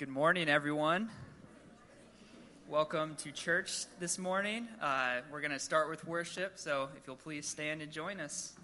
Good 0.00 0.08
morning, 0.08 0.48
everyone. 0.48 1.10
Welcome 2.70 3.16
to 3.16 3.30
church 3.32 3.84
this 3.98 4.18
morning. 4.18 4.66
Uh, 4.80 5.16
we're 5.30 5.42
going 5.42 5.50
to 5.50 5.58
start 5.58 5.90
with 5.90 6.06
worship, 6.06 6.52
so 6.54 6.88
if 6.96 7.06
you'll 7.06 7.16
please 7.16 7.46
stand 7.46 7.82
and 7.82 7.92
join 7.92 8.18
us. 8.18 8.54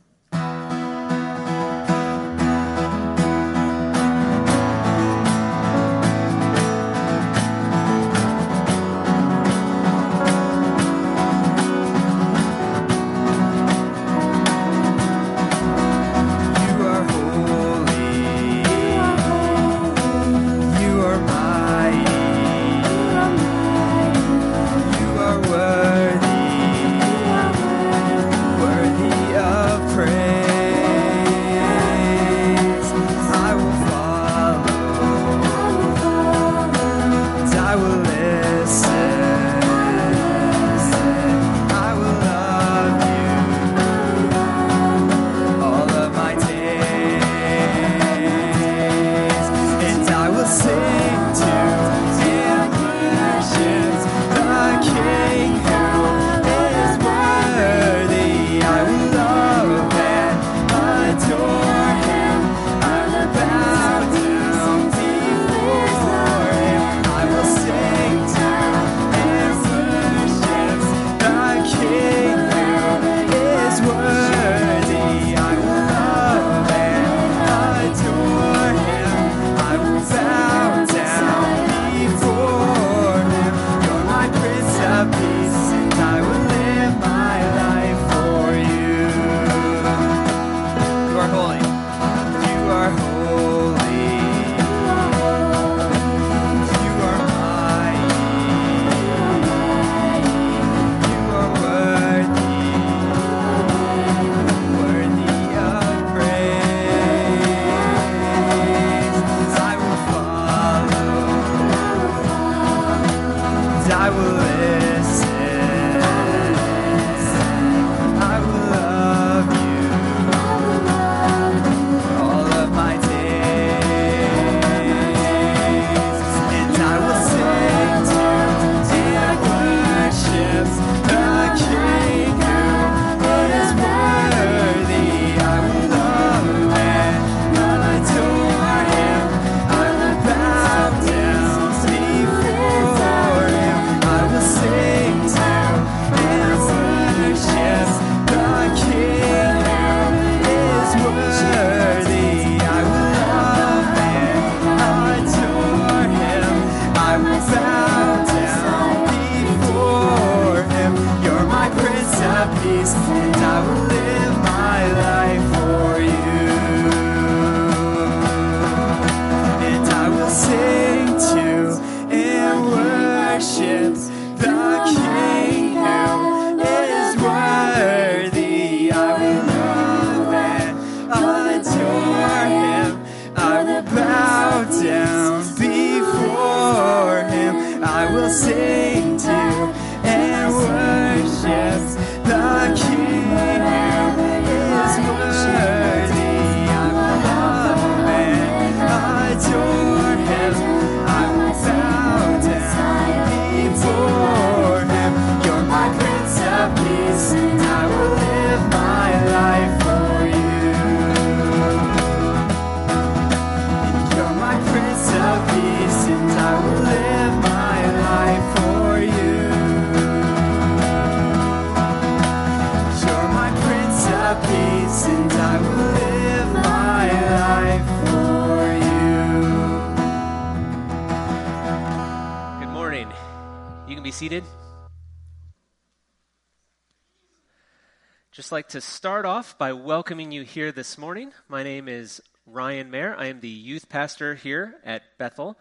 Like 238.56 238.68
to 238.68 238.80
start 238.80 239.26
off 239.26 239.58
by 239.58 239.74
welcoming 239.74 240.32
you 240.32 240.40
here 240.40 240.72
this 240.72 240.96
morning. 240.96 241.30
My 241.46 241.62
name 241.62 241.90
is 241.90 242.22
Ryan 242.46 242.90
Mayer. 242.90 243.14
I 243.14 243.26
am 243.26 243.40
the 243.40 243.50
youth 243.50 243.90
pastor 243.90 244.34
here 244.34 244.76
at 244.82 245.02
Bethel. 245.18 245.58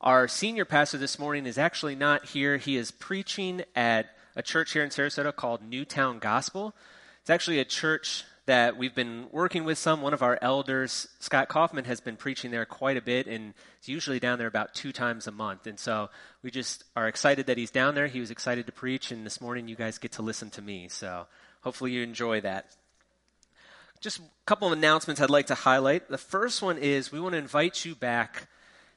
Our 0.00 0.26
senior 0.26 0.64
pastor 0.64 0.98
this 0.98 1.20
morning 1.20 1.46
is 1.46 1.56
actually 1.56 1.94
not 1.94 2.24
here. 2.24 2.56
He 2.56 2.76
is 2.76 2.90
preaching 2.90 3.62
at 3.76 4.06
a 4.34 4.42
church 4.42 4.72
here 4.72 4.82
in 4.82 4.90
Sarasota 4.90 5.32
called 5.32 5.62
Newtown 5.62 6.18
Gospel. 6.18 6.74
It's 7.20 7.30
actually 7.30 7.60
a 7.60 7.64
church 7.64 8.24
that 8.46 8.76
we've 8.76 8.92
been 8.92 9.26
working 9.30 9.62
with 9.62 9.78
some. 9.78 10.02
One 10.02 10.12
of 10.12 10.22
our 10.22 10.36
elders, 10.42 11.06
Scott 11.20 11.48
Kaufman, 11.48 11.84
has 11.84 12.00
been 12.00 12.16
preaching 12.16 12.50
there 12.50 12.64
quite 12.64 12.96
a 12.96 13.02
bit, 13.02 13.28
and 13.28 13.54
he's 13.78 13.88
usually 13.88 14.18
down 14.18 14.40
there 14.40 14.48
about 14.48 14.74
two 14.74 14.90
times 14.90 15.28
a 15.28 15.30
month. 15.30 15.68
And 15.68 15.78
so 15.78 16.10
we 16.42 16.50
just 16.50 16.82
are 16.96 17.06
excited 17.06 17.46
that 17.46 17.56
he's 17.56 17.70
down 17.70 17.94
there. 17.94 18.08
He 18.08 18.18
was 18.18 18.32
excited 18.32 18.66
to 18.66 18.72
preach, 18.72 19.12
and 19.12 19.24
this 19.24 19.40
morning 19.40 19.68
you 19.68 19.76
guys 19.76 19.98
get 19.98 20.10
to 20.12 20.22
listen 20.22 20.50
to 20.50 20.60
me. 20.60 20.88
So 20.88 21.28
hopefully 21.62 21.92
you 21.92 22.02
enjoy 22.02 22.40
that. 22.42 22.66
Just 24.00 24.18
a 24.18 24.22
couple 24.46 24.66
of 24.66 24.72
announcements 24.72 25.20
I'd 25.20 25.30
like 25.30 25.46
to 25.46 25.54
highlight. 25.54 26.08
The 26.08 26.18
first 26.18 26.62
one 26.62 26.78
is 26.78 27.12
we 27.12 27.20
want 27.20 27.32
to 27.32 27.38
invite 27.38 27.84
you 27.84 27.94
back 27.94 28.48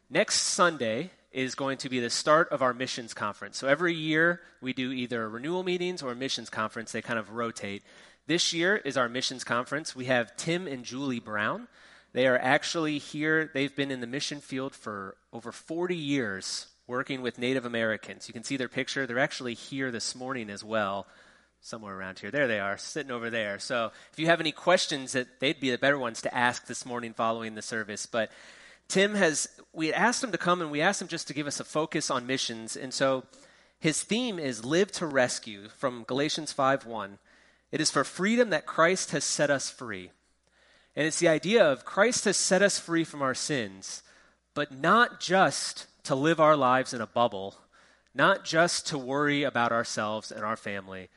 next 0.09 0.41
Sunday 0.41 1.11
is 1.31 1.53
going 1.53 1.77
to 1.77 1.89
be 1.89 1.99
the 1.99 2.09
start 2.09 2.49
of 2.49 2.61
our 2.61 2.73
missions 2.73 3.13
conference. 3.13 3.57
So 3.57 3.67
every 3.67 3.93
year 3.93 4.41
we 4.61 4.71
do 4.73 4.91
either 4.91 5.27
renewal 5.27 5.63
meetings 5.63 6.01
or 6.01 6.11
a 6.11 6.15
missions 6.15 6.49
conference. 6.49 6.91
They 6.91 7.01
kind 7.01 7.19
of 7.19 7.31
rotate. 7.31 7.83
This 8.25 8.53
year 8.53 8.77
is 8.77 8.97
our 8.97 9.09
missions 9.09 9.43
conference. 9.43 9.95
We 9.95 10.05
have 10.05 10.35
Tim 10.37 10.65
and 10.65 10.83
Julie 10.83 11.19
Brown. 11.19 11.67
They 12.13 12.25
are 12.25 12.37
actually 12.37 12.97
here. 12.97 13.51
They've 13.53 13.75
been 13.75 13.91
in 13.91 13.99
the 13.99 14.07
mission 14.07 14.39
field 14.39 14.73
for 14.73 15.17
over 15.33 15.51
40 15.51 15.95
years 15.95 16.67
working 16.87 17.21
with 17.21 17.37
Native 17.37 17.65
Americans. 17.65 18.27
You 18.29 18.33
can 18.33 18.43
see 18.43 18.57
their 18.57 18.69
picture. 18.69 19.05
They're 19.05 19.19
actually 19.19 19.55
here 19.55 19.91
this 19.91 20.15
morning 20.15 20.49
as 20.49 20.63
well, 20.63 21.07
somewhere 21.65 21.97
around 21.97 22.19
here. 22.19 22.29
There 22.29 22.47
they 22.47 22.59
are, 22.59 22.77
sitting 22.77 23.11
over 23.11 23.31
there. 23.31 23.57
So 23.57 23.91
if 24.13 24.19
you 24.19 24.27
have 24.27 24.39
any 24.39 24.51
questions, 24.51 25.13
that 25.13 25.39
they'd 25.39 25.59
be 25.59 25.71
the 25.71 25.79
better 25.79 25.97
ones 25.97 26.21
to 26.21 26.35
ask 26.35 26.67
this 26.67 26.85
morning 26.85 27.11
following 27.11 27.55
the 27.55 27.63
service. 27.63 28.05
But 28.05 28.31
Tim 28.87 29.15
has, 29.15 29.49
we 29.73 29.91
asked 29.91 30.23
him 30.23 30.31
to 30.31 30.37
come 30.37 30.61
and 30.61 30.69
we 30.69 30.81
asked 30.81 31.01
him 31.01 31.07
just 31.07 31.27
to 31.27 31.33
give 31.33 31.47
us 31.47 31.59
a 31.59 31.63
focus 31.63 32.11
on 32.11 32.27
missions. 32.27 32.75
And 32.75 32.93
so 32.93 33.23
his 33.79 34.03
theme 34.03 34.37
is 34.37 34.63
Live 34.63 34.91
to 34.93 35.07
Rescue 35.07 35.69
from 35.69 36.03
Galatians 36.03 36.53
5 36.53 36.85
1. 36.85 37.17
It 37.71 37.81
is 37.81 37.89
for 37.89 38.03
freedom 38.03 38.51
that 38.51 38.67
Christ 38.67 39.09
has 39.11 39.23
set 39.23 39.49
us 39.49 39.71
free. 39.71 40.11
And 40.95 41.07
it's 41.07 41.19
the 41.19 41.27
idea 41.27 41.65
of 41.65 41.83
Christ 41.83 42.25
has 42.25 42.37
set 42.37 42.61
us 42.61 42.77
free 42.77 43.03
from 43.03 43.23
our 43.23 43.33
sins, 43.33 44.03
but 44.53 44.71
not 44.71 45.19
just 45.19 45.87
to 46.03 46.13
live 46.13 46.39
our 46.39 46.55
lives 46.55 46.93
in 46.93 47.01
a 47.01 47.07
bubble, 47.07 47.55
not 48.13 48.45
just 48.45 48.85
to 48.89 48.99
worry 48.99 49.41
about 49.41 49.71
ourselves 49.71 50.31
and 50.31 50.45
our 50.45 50.55
family, 50.55 51.09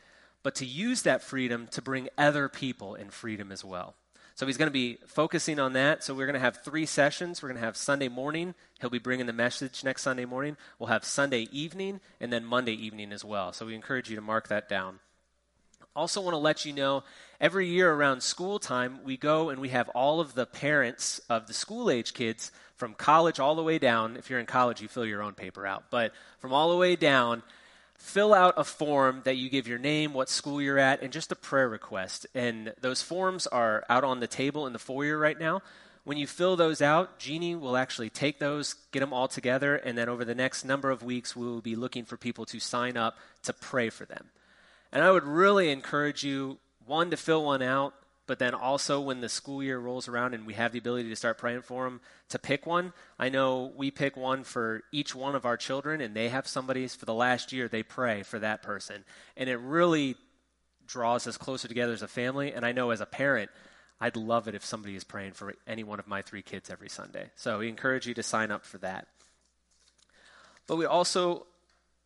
but 0.43 0.55
to 0.57 0.67
use 0.67 1.03
that 1.03 1.23
freedom 1.23 1.69
to 1.73 1.83
bring 1.83 2.09
other 2.17 2.49
people 2.49 2.95
in 2.95 3.11
freedom 3.11 3.53
as 3.53 3.65
well. 3.65 3.95
So 4.35 4.47
he's 4.47 4.57
going 4.57 4.69
to 4.69 4.73
be 4.73 4.99
focusing 5.05 5.59
on 5.59 5.73
that. 5.73 6.05
So 6.05 6.15
we're 6.15 6.27
going 6.27 6.35
to 6.35 6.41
have 6.41 6.63
three 6.63 6.87
sessions. 6.87 7.43
We're 7.43 7.49
going 7.49 7.61
to 7.61 7.65
have 7.65 7.77
Sunday 7.77 8.07
morning. 8.07 8.55
He'll 8.81 8.89
be 8.89 9.01
bringing 9.01 9.27
the 9.27 9.33
message 9.33 9.83
next 9.83 10.03
Sunday 10.03 10.27
morning. 10.27 10.57
We'll 10.79 10.91
have 10.91 11.05
Sunday 11.05 11.49
evening 11.51 11.99
and 12.21 12.33
then 12.33 12.45
Monday 12.45 12.75
evening 12.75 13.13
as 13.13 13.25
well. 13.25 13.53
So 13.53 13.67
we 13.67 13.75
encourage 13.75 14.09
you 14.09 14.15
to 14.15 14.23
mark 14.23 14.47
that 14.47 14.69
down. 14.69 15.01
Also, 15.97 16.21
want 16.21 16.35
to 16.35 16.39
let 16.39 16.65
you 16.65 16.73
know 16.73 17.03
every 17.41 17.67
year 17.67 17.93
around 17.93 18.23
school 18.23 18.61
time, 18.61 19.01
we 19.03 19.17
go 19.17 19.49
and 19.49 19.61
we 19.61 19.71
have 19.71 19.89
all 19.89 20.21
of 20.21 20.35
the 20.35 20.47
parents 20.47 21.21
of 21.29 21.49
the 21.49 21.53
school 21.53 21.91
age 21.91 22.15
kids 22.15 22.53
from 22.77 22.95
college 22.95 23.41
all 23.41 23.57
the 23.57 23.63
way 23.65 23.81
down. 23.81 24.17
If 24.17 24.31
you're 24.31 24.39
in 24.39 24.47
college, 24.47 24.81
you 24.81 24.87
fill 24.87 25.05
your 25.05 25.21
own 25.21 25.35
paper 25.35 25.67
out. 25.67 25.87
But 25.91 26.13
from 26.39 26.53
all 26.53 26.71
the 26.71 26.77
way 26.77 26.95
down, 26.95 27.43
fill 27.99 28.33
out 28.33 28.55
a 28.57 28.65
form 28.65 29.21
that 29.25 29.37
you 29.37 29.51
give 29.51 29.69
your 29.69 29.79
name, 29.79 30.15
what 30.15 30.31
school 30.31 30.63
you're 30.63 30.79
at, 30.79 31.03
and 31.03 31.13
just 31.13 31.33
a 31.33 31.37
prayer 31.37 31.69
request. 31.69 32.27
And 32.35 32.73
those 32.81 33.03
forms 33.03 33.47
are 33.49 33.85
out 33.89 34.05
on 34.05 34.21
the 34.21 34.27
table 34.27 34.67
in 34.67 34.73
the 34.73 34.79
foyer 34.79 35.19
right 35.19 35.39
now. 35.39 35.61
When 36.05 36.17
you 36.17 36.27
fill 36.27 36.57
those 36.57 36.81
out, 36.81 37.19
Jeannie 37.19 37.57
will 37.57 37.77
actually 37.77 38.09
take 38.09 38.39
those, 38.39 38.75
get 38.93 39.01
them 39.01 39.13
all 39.13 39.29
together, 39.29 39.77
and 39.77 39.99
then 39.99 40.09
over 40.09 40.25
the 40.25 40.35
next 40.35 40.65
number 40.65 40.91
of 40.91 41.03
weeks, 41.03 41.37
we 41.37 41.45
will 41.45 41.61
be 41.61 41.77
looking 41.77 42.05
for 42.05 42.17
people 42.17 42.47
to 42.47 42.61
sign 42.61 42.97
up 42.97 43.19
to 43.43 43.53
pray 43.53 43.91
for 43.91 44.07
them. 44.07 44.31
And 44.91 45.05
I 45.05 45.11
would 45.11 45.25
really 45.25 45.71
encourage 45.71 46.25
you, 46.25 46.59
one, 46.87 47.11
to 47.11 47.17
fill 47.19 47.45
one 47.45 47.61
out, 47.61 47.93
but 48.29 48.39
then 48.39 48.55
also 48.55 49.01
when 49.01 49.21
the 49.21 49.29
school 49.29 49.63
year 49.63 49.79
rolls 49.79 50.07
around 50.07 50.35
and 50.35 50.47
we 50.47 50.55
have 50.55 50.71
the 50.71 50.79
ability 50.79 51.09
to 51.09 51.17
start 51.17 51.39
praying 51.39 51.63
for 51.63 51.85
them, 51.85 52.01
to 52.29 52.39
pick 52.39 52.67
one. 52.67 52.93
I 53.19 53.31
know 53.31 53.73
we 53.75 53.91
pick 53.91 54.17
one 54.17 54.45
for 54.45 54.83
each 54.93 55.15
one 55.15 55.35
of 55.35 55.45
our 55.45 55.57
children, 55.57 56.01
and 56.01 56.15
they 56.15 56.29
have 56.29 56.47
somebody's 56.47 56.95
for 56.95 57.07
the 57.07 57.15
last 57.15 57.53
year, 57.53 57.67
they 57.67 57.83
pray 57.83 58.23
for 58.23 58.39
that 58.39 58.63
person. 58.63 59.05
And 59.37 59.49
it 59.49 59.57
really 59.57 60.15
draws 60.87 61.27
us 61.27 61.37
closer 61.37 61.67
together 61.67 61.93
as 61.93 62.03
a 62.03 62.09
family. 62.09 62.53
And 62.53 62.65
I 62.65 62.73
know 62.73 62.91
as 62.91 63.01
a 63.01 63.07
parent, 63.07 63.51
I'd 64.01 64.17
love 64.17 64.47
it 64.47 64.55
if 64.55 64.65
somebody 64.65 64.95
is 64.95 65.05
praying 65.05 65.33
for 65.33 65.55
any 65.67 65.83
one 65.83 65.99
of 65.99 66.07
my 66.07 66.23
three 66.23 66.43
kids 66.43 66.71
every 66.71 66.89
Sunday. 66.89 67.31
So 67.35 67.59
we 67.59 67.69
encourage 67.69 68.07
you 68.07 68.15
to 68.15 68.23
sign 68.23 68.51
up 68.51 68.65
for 68.65 68.79
that. 68.79 69.09
But 70.67 70.77
we 70.77 70.85
also 70.85 71.47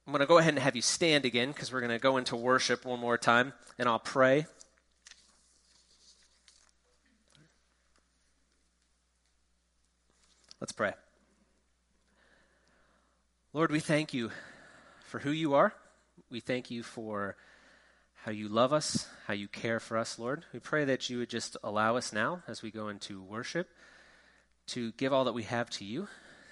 I'm 0.06 0.12
going 0.12 0.20
to 0.20 0.26
go 0.26 0.38
ahead 0.38 0.54
and 0.54 0.62
have 0.62 0.74
you 0.74 0.82
stand 0.82 1.24
again 1.24 1.52
because 1.52 1.72
we're 1.72 1.80
going 1.80 1.92
to 1.92 1.98
go 1.98 2.16
into 2.16 2.34
worship 2.34 2.84
one 2.84 2.98
more 2.98 3.16
time, 3.16 3.52
and 3.78 3.88
I'll 3.88 4.00
pray. 4.00 4.46
Let's 10.62 10.70
pray. 10.70 10.92
Lord, 13.52 13.72
we 13.72 13.80
thank 13.80 14.14
you 14.14 14.30
for 15.06 15.18
who 15.18 15.32
you 15.32 15.54
are. 15.54 15.74
We 16.30 16.38
thank 16.38 16.70
you 16.70 16.84
for 16.84 17.34
how 18.22 18.30
you 18.30 18.48
love 18.48 18.72
us, 18.72 19.08
how 19.26 19.34
you 19.34 19.48
care 19.48 19.80
for 19.80 19.98
us, 19.98 20.20
Lord. 20.20 20.44
We 20.52 20.60
pray 20.60 20.84
that 20.84 21.10
you 21.10 21.18
would 21.18 21.30
just 21.30 21.56
allow 21.64 21.96
us 21.96 22.12
now, 22.12 22.44
as 22.46 22.62
we 22.62 22.70
go 22.70 22.90
into 22.90 23.20
worship, 23.20 23.70
to 24.68 24.92
give 24.92 25.12
all 25.12 25.24
that 25.24 25.32
we 25.32 25.42
have 25.42 25.68
to 25.70 25.84
you, 25.84 26.06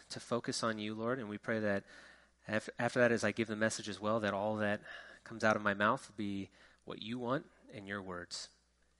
to 0.09 0.19
focus 0.19 0.65
on 0.65 0.81
you, 0.81 0.93
Lord. 0.93 1.21
And 1.21 1.29
we 1.29 1.39
pray 1.39 1.61
that 1.61 1.85
after 2.49 2.99
that, 2.99 3.13
as 3.13 3.23
I 3.23 3.31
give 3.31 3.47
the 3.47 3.55
message 3.55 3.89
as 3.89 4.01
well, 4.01 4.19
that 4.19 4.35
all 4.35 4.57
that 4.57 4.81
comes 5.23 5.45
out 5.45 5.55
of 5.55 5.63
my 5.63 5.75
mouth 5.75 6.09
will 6.09 6.17
be 6.17 6.49
what 6.85 7.01
you 7.01 7.21
want 7.21 7.47
in 7.73 7.87
your 7.87 8.03
words. 8.03 8.49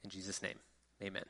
In 0.05 0.11
Jesus' 0.11 0.41
name, 0.41 0.61
amen. 1.03 1.25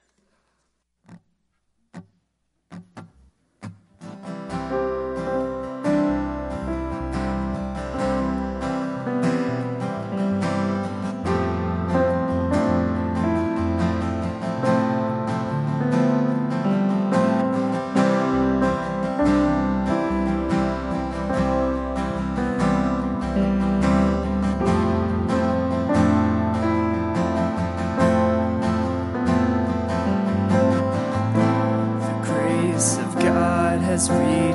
free. 34.10 34.49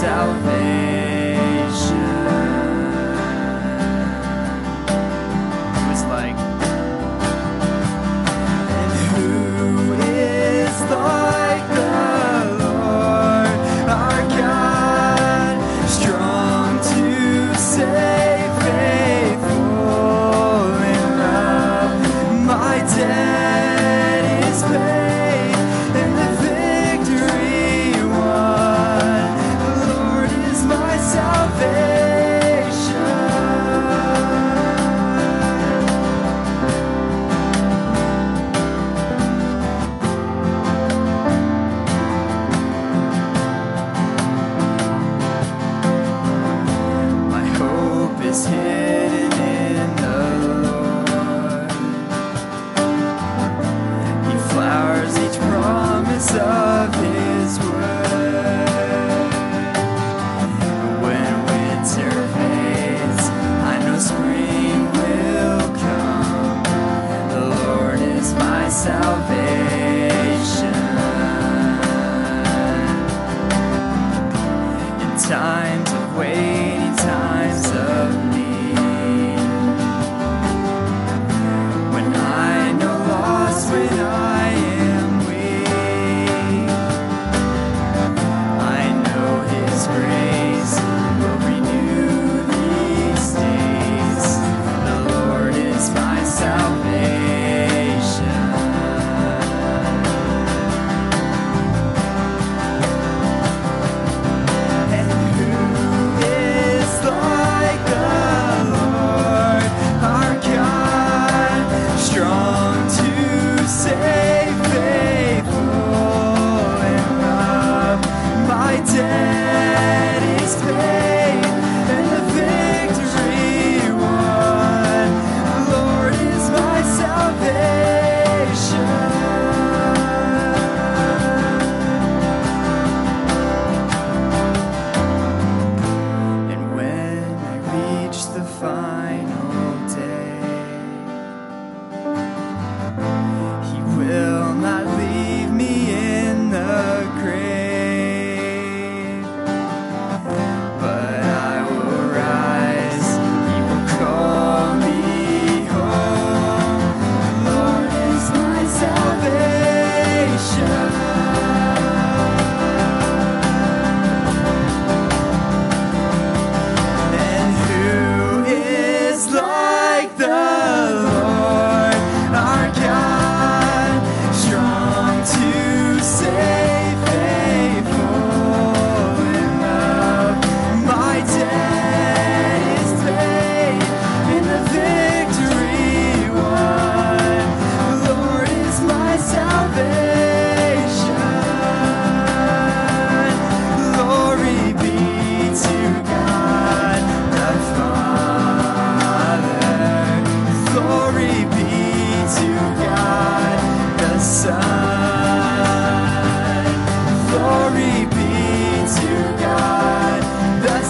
salvation. 0.00 1.07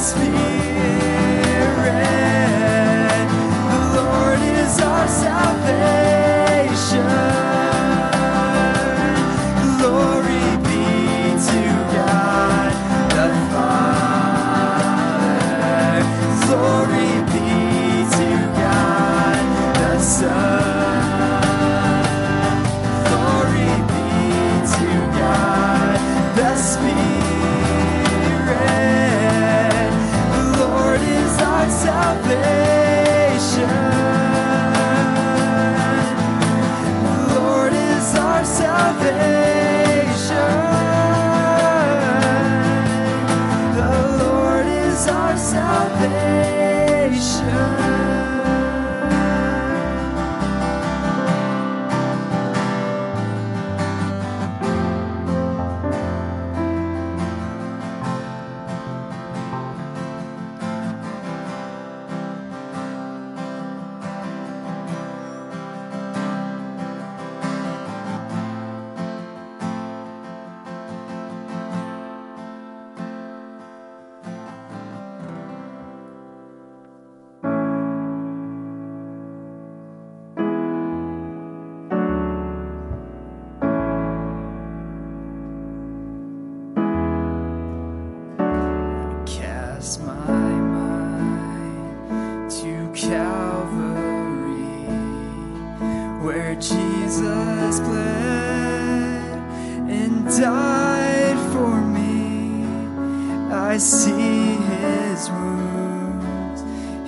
speak. 0.09 0.48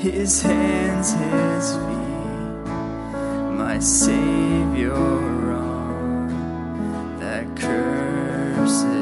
His 0.01 0.41
hands, 0.41 1.13
his 1.13 1.77
feet, 1.77 2.65
my 3.53 3.79
Savior 3.79 4.95
on 5.53 6.29
that 7.21 7.45
cursed 7.55 9.00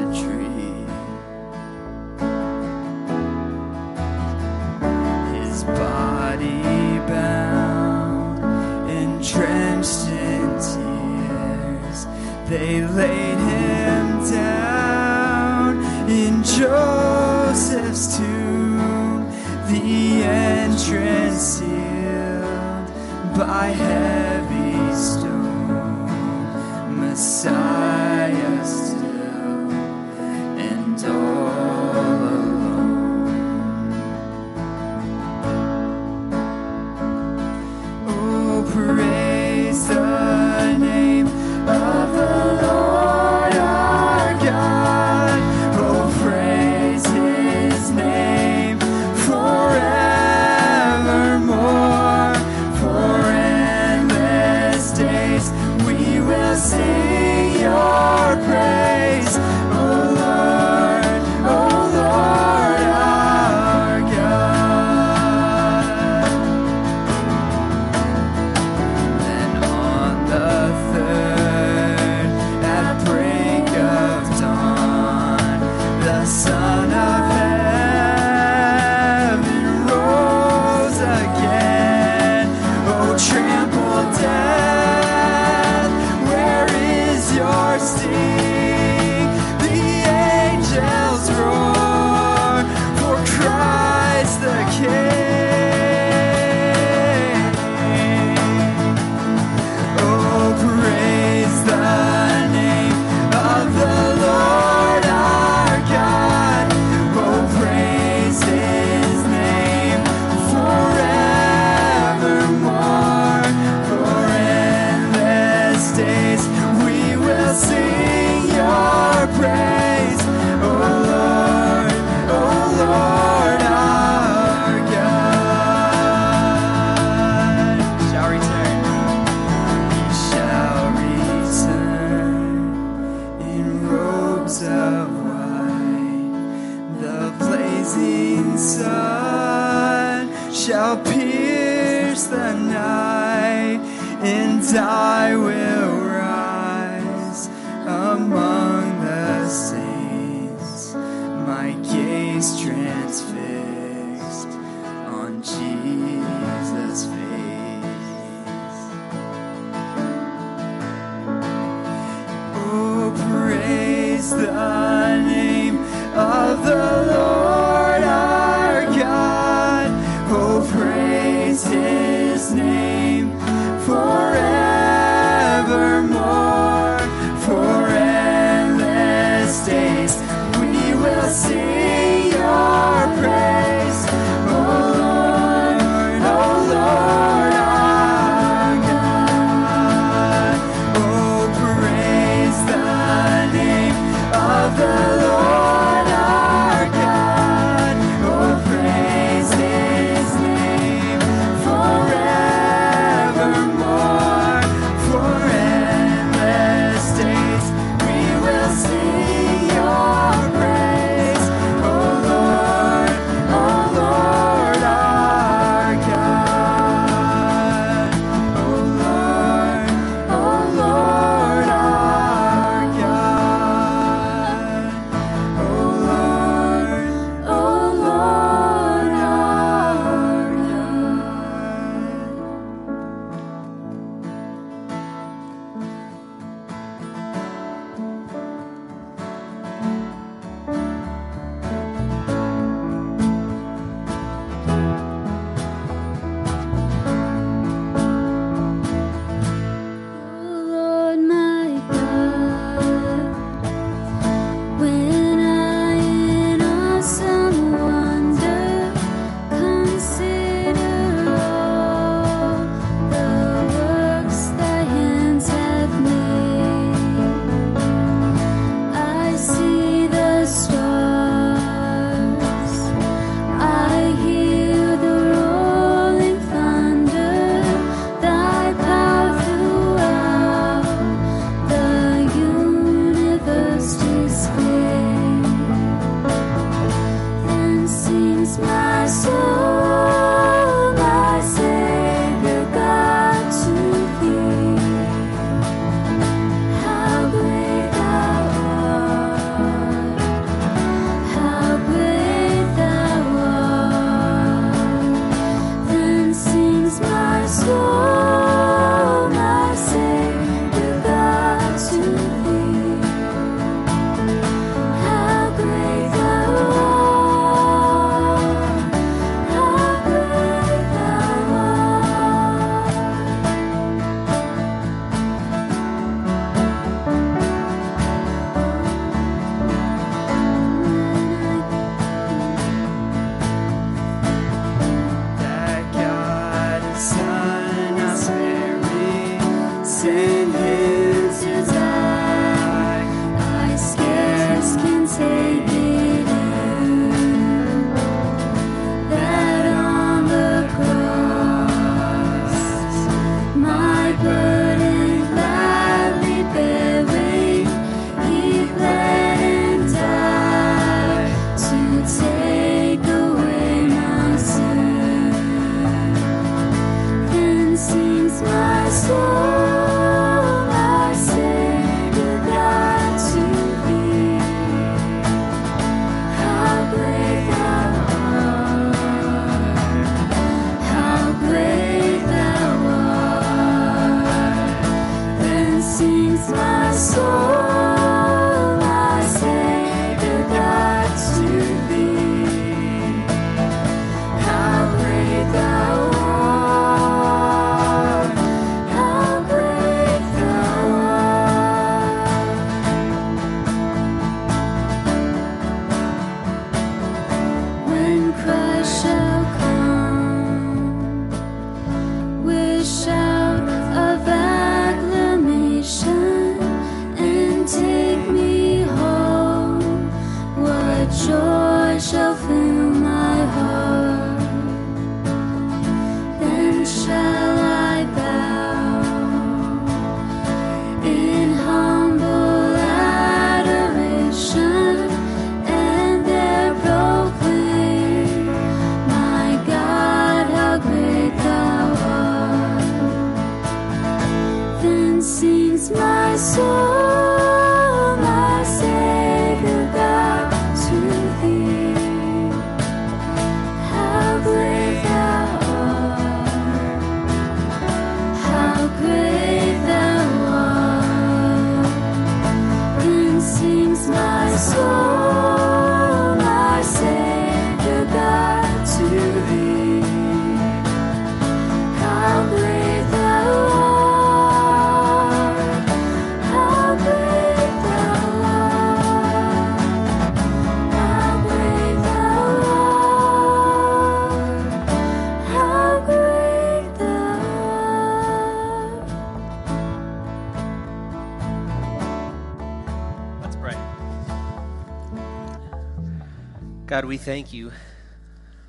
God, 496.99 497.07
we 497.07 497.15
thank 497.15 497.53
you 497.53 497.71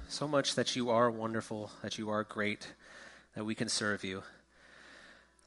so 0.09 0.29
much 0.29 0.55
that 0.55 0.77
you 0.77 0.89
are 0.89 1.11
wonderful, 1.11 1.73
that 1.83 1.99
you 1.99 2.11
are 2.11 2.23
great, 2.23 2.69
that 3.35 3.43
we 3.45 3.57
can 3.57 3.69
serve 3.69 4.05
you. 4.05 4.23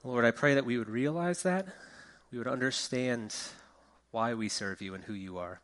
Lord, 0.04 0.26
I 0.26 0.32
pray 0.32 0.56
that 0.56 0.66
we 0.66 0.78
would 0.78 0.90
realize 0.90 1.44
that, 1.44 1.66
we 2.30 2.38
would 2.38 2.48
understand 2.48 3.34
why 4.12 4.34
we 4.34 4.50
serve 4.50 4.82
you 4.82 4.94
and 4.96 5.06
who 5.06 5.14
you 5.14 5.38
are, 5.38 5.62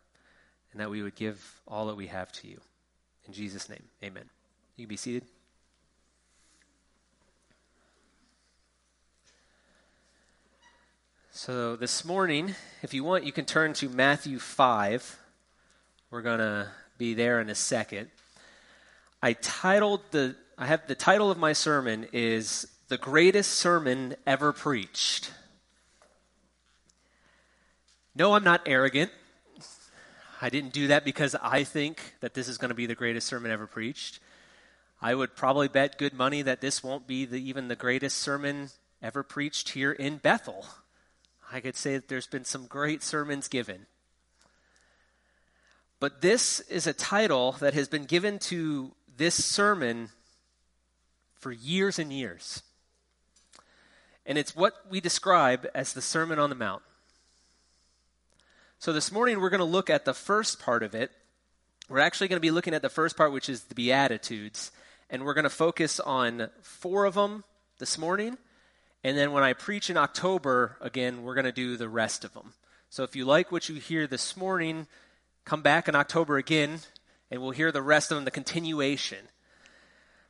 and 0.71 0.79
that 0.79 0.89
we 0.89 1.03
would 1.03 1.15
give 1.15 1.59
all 1.67 1.87
that 1.87 1.97
we 1.97 2.07
have 2.07 2.31
to 2.31 2.47
you. 2.47 2.61
In 3.27 3.33
Jesus' 3.33 3.67
name, 3.67 3.83
amen. 4.01 4.29
You 4.77 4.85
can 4.85 4.89
be 4.89 4.95
seated. 4.95 5.25
So, 11.31 11.75
this 11.75 12.05
morning, 12.05 12.55
if 12.81 12.93
you 12.93 13.03
want, 13.03 13.25
you 13.25 13.33
can 13.33 13.43
turn 13.43 13.73
to 13.73 13.89
Matthew 13.89 14.39
5. 14.39 15.19
We're 16.11 16.21
going 16.21 16.39
to 16.39 16.69
be 16.99 17.15
there 17.15 17.39
in 17.39 17.49
a 17.49 17.55
second. 17.55 18.09
I 19.23 19.33
titled 19.33 20.01
the 20.11 20.35
I 20.57 20.67
have 20.67 20.85
the 20.87 20.95
title 20.95 21.31
of 21.31 21.37
my 21.37 21.53
sermon 21.53 22.07
is 22.11 22.67
The 22.89 22.97
Greatest 22.97 23.51
Sermon 23.51 24.15
Ever 24.27 24.51
Preached. 24.51 25.31
No, 28.13 28.33
I'm 28.33 28.43
not 28.43 28.63
arrogant. 28.65 29.09
I 30.41 30.49
didn't 30.49 30.73
do 30.73 30.87
that 30.87 31.05
because 31.05 31.35
I 31.41 31.63
think 31.63 32.15
that 32.19 32.33
this 32.33 32.49
is 32.49 32.57
going 32.57 32.69
to 32.69 32.75
be 32.75 32.85
the 32.85 32.95
greatest 32.95 33.27
sermon 33.27 33.51
ever 33.51 33.67
preached. 33.67 34.19
I 35.01 35.15
would 35.15 35.35
probably 35.37 35.69
bet 35.69 35.97
good 35.97 36.13
money 36.13 36.41
that 36.41 36.59
this 36.59 36.83
won't 36.83 37.07
be 37.07 37.23
the, 37.23 37.41
even 37.41 37.69
the 37.69 37.77
greatest 37.77 38.17
sermon 38.17 38.69
ever 39.01 39.23
preached 39.23 39.69
here 39.69 39.93
in 39.93 40.17
Bethel. 40.17 40.65
I 41.49 41.61
could 41.61 41.77
say 41.77 41.93
that 41.93 42.09
there's 42.09 42.27
been 42.27 42.45
some 42.45 42.67
great 42.67 43.01
sermons 43.01 43.47
given. 43.47 43.85
But 45.99 46.21
this 46.21 46.61
is 46.61 46.87
a 46.87 46.93
title 46.93 47.53
that 47.59 47.73
has 47.73 47.89
been 47.89 48.05
given 48.05 48.39
to 48.39 48.93
this 49.17 49.43
sermon 49.43 50.09
for 51.33 51.51
years 51.51 51.99
and 51.99 52.11
years. 52.11 52.63
And 54.25 54.37
it's 54.37 54.55
what 54.55 54.75
we 54.89 55.01
describe 55.01 55.67
as 55.73 55.93
the 55.93 56.01
Sermon 56.01 56.39
on 56.39 56.49
the 56.49 56.55
Mount. 56.55 56.83
So 58.77 58.93
this 58.93 59.11
morning 59.11 59.41
we're 59.41 59.49
going 59.49 59.59
to 59.59 59.65
look 59.65 59.89
at 59.89 60.05
the 60.05 60.13
first 60.13 60.59
part 60.59 60.83
of 60.83 60.95
it. 60.95 61.11
We're 61.89 61.99
actually 61.99 62.29
going 62.29 62.37
to 62.37 62.41
be 62.41 62.51
looking 62.51 62.73
at 62.73 62.81
the 62.81 62.89
first 62.89 63.17
part, 63.17 63.33
which 63.33 63.49
is 63.49 63.63
the 63.63 63.75
Beatitudes. 63.75 64.71
And 65.09 65.25
we're 65.25 65.33
going 65.33 65.43
to 65.43 65.49
focus 65.49 65.99
on 65.99 66.49
four 66.61 67.05
of 67.05 67.15
them 67.15 67.43
this 67.79 67.97
morning. 67.97 68.37
And 69.03 69.17
then 69.17 69.31
when 69.31 69.43
I 69.43 69.53
preach 69.53 69.89
in 69.89 69.97
October, 69.97 70.77
again, 70.79 71.23
we're 71.23 71.33
going 71.33 71.45
to 71.45 71.51
do 71.51 71.75
the 71.75 71.89
rest 71.89 72.23
of 72.23 72.33
them. 72.33 72.53
So 72.89 73.03
if 73.03 73.15
you 73.15 73.25
like 73.25 73.51
what 73.51 73.67
you 73.67 73.75
hear 73.75 74.07
this 74.07 74.37
morning, 74.37 74.87
come 75.49 75.61
back 75.63 75.87
in 75.87 75.95
October 75.95 76.37
again, 76.37 76.79
and 77.31 77.41
we'll 77.41 77.49
hear 77.49 77.71
the 77.71 77.81
rest 77.81 78.11
of 78.11 78.15
them, 78.15 78.23
the 78.23 78.29
continuation. 78.29 79.17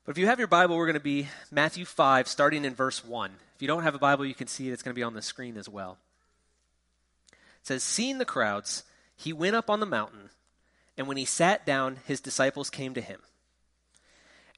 But 0.06 0.12
if 0.12 0.18
you 0.18 0.28
have 0.28 0.40
your 0.40 0.48
Bible, 0.48 0.78
we're 0.78 0.86
going 0.86 0.94
to 0.94 1.02
be 1.02 1.28
Matthew 1.52 1.84
5, 1.84 2.26
starting 2.26 2.64
in 2.64 2.74
verse 2.74 3.04
1. 3.04 3.32
If 3.54 3.62
you 3.62 3.68
don't 3.68 3.84
have 3.84 3.96
a 3.96 4.00
Bible, 4.00 4.26
you 4.26 4.34
can 4.34 4.48
see 4.48 4.70
it. 4.70 4.72
It's 4.72 4.82
going 4.82 4.94
to 4.94 5.00
be 5.00 5.04
on 5.04 5.16
the 5.16 5.22
screen 5.22 5.58
as 5.58 5.68
well. 5.68 5.98
It 7.34 7.68
says, 7.68 7.84
Seeing 7.84 8.18
the 8.18 8.24
crowds, 8.24 8.84
he 9.14 9.34
went 9.34 9.58
up 9.58 9.70
on 9.70 9.82
the 9.82 9.86
mountain, 9.86 10.30
and 10.98 11.06
when 11.06 11.18
he 11.18 11.26
sat 11.26 11.66
down, 11.66 11.98
his 12.08 12.22
disciples 12.22 12.70
came 12.70 12.94
to 12.94 13.02
him. 13.02 13.20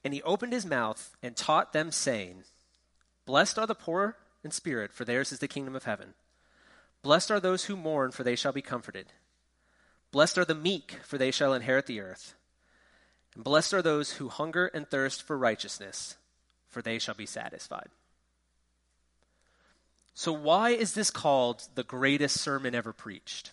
And 0.04 0.14
he 0.14 0.22
opened 0.22 0.54
his 0.54 0.66
mouth 0.66 1.18
and 1.24 1.36
taught 1.36 1.74
them, 1.74 1.92
saying, 1.92 2.44
Blessed 3.26 3.58
are 3.58 3.68
the 3.68 3.74
poor 3.74 4.16
in 4.44 4.52
spirit, 4.52 4.94
for 4.94 5.06
theirs 5.06 5.32
is 5.32 5.40
the 5.40 5.48
kingdom 5.48 5.76
of 5.76 5.86
heaven. 5.86 6.14
Blessed 7.02 7.32
are 7.32 7.40
those 7.40 7.66
who 7.66 7.76
mourn, 7.76 8.12
for 8.12 8.24
they 8.24 8.36
shall 8.36 8.52
be 8.54 8.62
comforted. 8.62 9.08
Blessed 10.12 10.38
are 10.38 10.46
the 10.46 10.56
meek, 10.56 10.98
for 11.04 11.18
they 11.18 11.32
shall 11.32 11.54
inherit 11.54 11.86
the 11.86 12.02
earth. 12.02 12.36
And 13.36 13.44
blessed 13.44 13.74
are 13.74 13.82
those 13.82 14.14
who 14.14 14.28
hunger 14.30 14.68
and 14.68 14.88
thirst 14.88 15.24
for 15.24 15.38
righteousness, 15.38 16.16
for 16.68 16.82
they 16.82 17.00
shall 17.00 17.16
be 17.16 17.26
satisfied. 17.26 17.90
So, 20.14 20.34
why 20.34 20.72
is 20.72 20.94
this 20.94 21.10
called 21.10 21.64
the 21.76 21.84
greatest 21.84 22.42
sermon 22.42 22.76
ever 22.76 22.92
preached? 22.92 23.52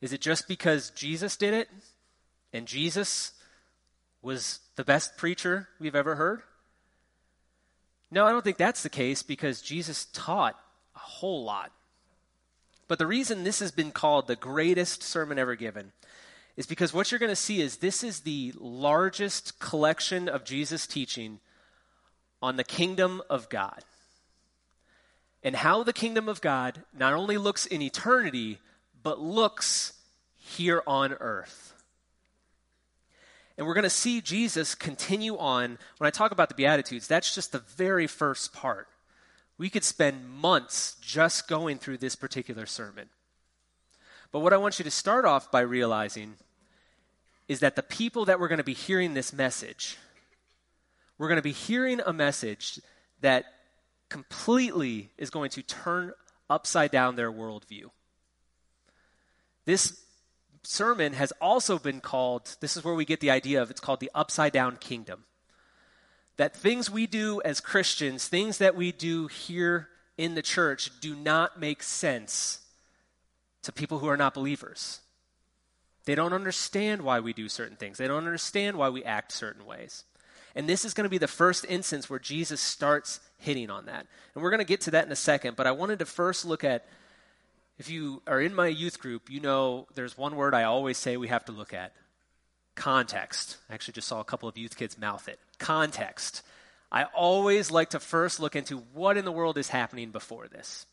Is 0.00 0.12
it 0.12 0.20
just 0.20 0.48
because 0.48 0.90
Jesus 0.90 1.36
did 1.36 1.54
it 1.54 1.68
and 2.52 2.66
Jesus 2.66 3.32
was 4.22 4.60
the 4.76 4.84
best 4.84 5.16
preacher 5.16 5.68
we've 5.78 5.94
ever 5.94 6.14
heard? 6.14 6.42
No, 8.10 8.26
I 8.26 8.30
don't 8.30 8.42
think 8.42 8.56
that's 8.56 8.82
the 8.82 8.90
case 8.90 9.22
because 9.22 9.62
Jesus 9.62 10.06
taught 10.12 10.58
a 10.96 10.98
whole 10.98 11.44
lot. 11.44 11.72
But 12.88 12.98
the 12.98 13.06
reason 13.06 13.44
this 13.44 13.60
has 13.60 13.70
been 13.70 13.90
called 13.90 14.26
the 14.26 14.36
greatest 14.36 15.02
sermon 15.02 15.38
ever 15.38 15.54
given 15.54 15.92
is 16.56 16.66
because 16.66 16.92
what 16.92 17.10
you're 17.10 17.18
going 17.18 17.30
to 17.30 17.36
see 17.36 17.60
is 17.60 17.76
this 17.76 18.04
is 18.04 18.20
the 18.20 18.52
largest 18.58 19.58
collection 19.58 20.28
of 20.28 20.44
Jesus' 20.44 20.86
teaching 20.86 21.40
on 22.42 22.56
the 22.56 22.64
kingdom 22.64 23.22
of 23.30 23.48
God. 23.48 23.82
And 25.42 25.56
how 25.56 25.82
the 25.82 25.92
kingdom 25.92 26.28
of 26.28 26.40
God 26.40 26.82
not 26.96 27.14
only 27.14 27.36
looks 27.36 27.66
in 27.66 27.82
eternity, 27.82 28.58
but 29.02 29.18
looks 29.18 29.94
here 30.36 30.82
on 30.86 31.14
earth. 31.14 31.74
And 33.56 33.66
we're 33.66 33.74
going 33.74 33.84
to 33.84 33.90
see 33.90 34.20
Jesus 34.20 34.74
continue 34.74 35.36
on. 35.36 35.78
When 35.98 36.06
I 36.06 36.10
talk 36.10 36.32
about 36.32 36.48
the 36.48 36.54
Beatitudes, 36.54 37.06
that's 37.06 37.34
just 37.34 37.52
the 37.52 37.58
very 37.58 38.06
first 38.06 38.52
part. 38.52 38.88
We 39.62 39.70
could 39.70 39.84
spend 39.84 40.28
months 40.28 40.96
just 41.00 41.46
going 41.46 41.78
through 41.78 41.98
this 41.98 42.16
particular 42.16 42.66
sermon. 42.66 43.08
But 44.32 44.40
what 44.40 44.52
I 44.52 44.56
want 44.56 44.80
you 44.80 44.84
to 44.84 44.90
start 44.90 45.24
off 45.24 45.52
by 45.52 45.60
realizing 45.60 46.34
is 47.46 47.60
that 47.60 47.76
the 47.76 47.84
people 47.84 48.24
that 48.24 48.40
we're 48.40 48.48
going 48.48 48.58
to 48.58 48.64
be 48.64 48.72
hearing 48.72 49.14
this 49.14 49.32
message, 49.32 49.98
we're 51.16 51.28
going 51.28 51.36
to 51.36 51.42
be 51.42 51.52
hearing 51.52 52.00
a 52.04 52.12
message 52.12 52.80
that 53.20 53.44
completely 54.08 55.10
is 55.16 55.30
going 55.30 55.50
to 55.50 55.62
turn 55.62 56.12
upside 56.50 56.90
down 56.90 57.14
their 57.14 57.30
worldview. 57.30 57.84
This 59.64 60.02
sermon 60.64 61.12
has 61.12 61.32
also 61.40 61.78
been 61.78 62.00
called, 62.00 62.56
this 62.58 62.76
is 62.76 62.82
where 62.82 62.94
we 62.94 63.04
get 63.04 63.20
the 63.20 63.30
idea 63.30 63.62
of 63.62 63.70
it's 63.70 63.78
called 63.78 64.00
the 64.00 64.10
upside 64.12 64.52
down 64.52 64.76
kingdom. 64.78 65.22
That 66.36 66.56
things 66.56 66.90
we 66.90 67.06
do 67.06 67.40
as 67.44 67.60
Christians, 67.60 68.26
things 68.26 68.58
that 68.58 68.74
we 68.74 68.92
do 68.92 69.26
here 69.26 69.88
in 70.16 70.34
the 70.34 70.42
church, 70.42 70.90
do 71.00 71.14
not 71.14 71.60
make 71.60 71.82
sense 71.82 72.60
to 73.62 73.72
people 73.72 73.98
who 73.98 74.08
are 74.08 74.16
not 74.16 74.34
believers. 74.34 75.00
They 76.04 76.14
don't 76.14 76.32
understand 76.32 77.02
why 77.02 77.20
we 77.20 77.32
do 77.32 77.48
certain 77.48 77.76
things, 77.76 77.98
they 77.98 78.08
don't 78.08 78.24
understand 78.24 78.76
why 78.76 78.88
we 78.88 79.04
act 79.04 79.32
certain 79.32 79.64
ways. 79.66 80.04
And 80.54 80.68
this 80.68 80.84
is 80.84 80.92
going 80.92 81.04
to 81.04 81.10
be 81.10 81.18
the 81.18 81.28
first 81.28 81.64
instance 81.66 82.10
where 82.10 82.18
Jesus 82.18 82.60
starts 82.60 83.20
hitting 83.38 83.70
on 83.70 83.86
that. 83.86 84.06
And 84.34 84.42
we're 84.42 84.50
going 84.50 84.58
to 84.58 84.66
get 84.66 84.82
to 84.82 84.90
that 84.90 85.06
in 85.06 85.12
a 85.12 85.16
second, 85.16 85.56
but 85.56 85.66
I 85.66 85.72
wanted 85.72 86.00
to 86.00 86.06
first 86.06 86.44
look 86.44 86.62
at 86.62 86.86
if 87.78 87.88
you 87.88 88.22
are 88.26 88.40
in 88.40 88.54
my 88.54 88.66
youth 88.66 88.98
group, 88.98 89.30
you 89.30 89.40
know 89.40 89.86
there's 89.94 90.18
one 90.18 90.36
word 90.36 90.54
I 90.54 90.64
always 90.64 90.98
say 90.98 91.16
we 91.16 91.28
have 91.28 91.46
to 91.46 91.52
look 91.52 91.72
at 91.72 91.94
context. 92.74 93.56
I 93.70 93.74
actually 93.74 93.94
just 93.94 94.08
saw 94.08 94.20
a 94.20 94.24
couple 94.24 94.48
of 94.48 94.58
youth 94.58 94.76
kids 94.76 94.98
mouth 94.98 95.26
it. 95.28 95.40
Context. 95.62 96.42
I 96.90 97.04
always 97.04 97.70
like 97.70 97.90
to 97.90 98.00
first 98.00 98.40
look 98.40 98.56
into 98.56 98.78
what 98.92 99.16
in 99.16 99.24
the 99.24 99.32
world 99.32 99.56
is 99.56 99.68
happening 99.68 100.10
before 100.10 100.48
this. 100.48 100.84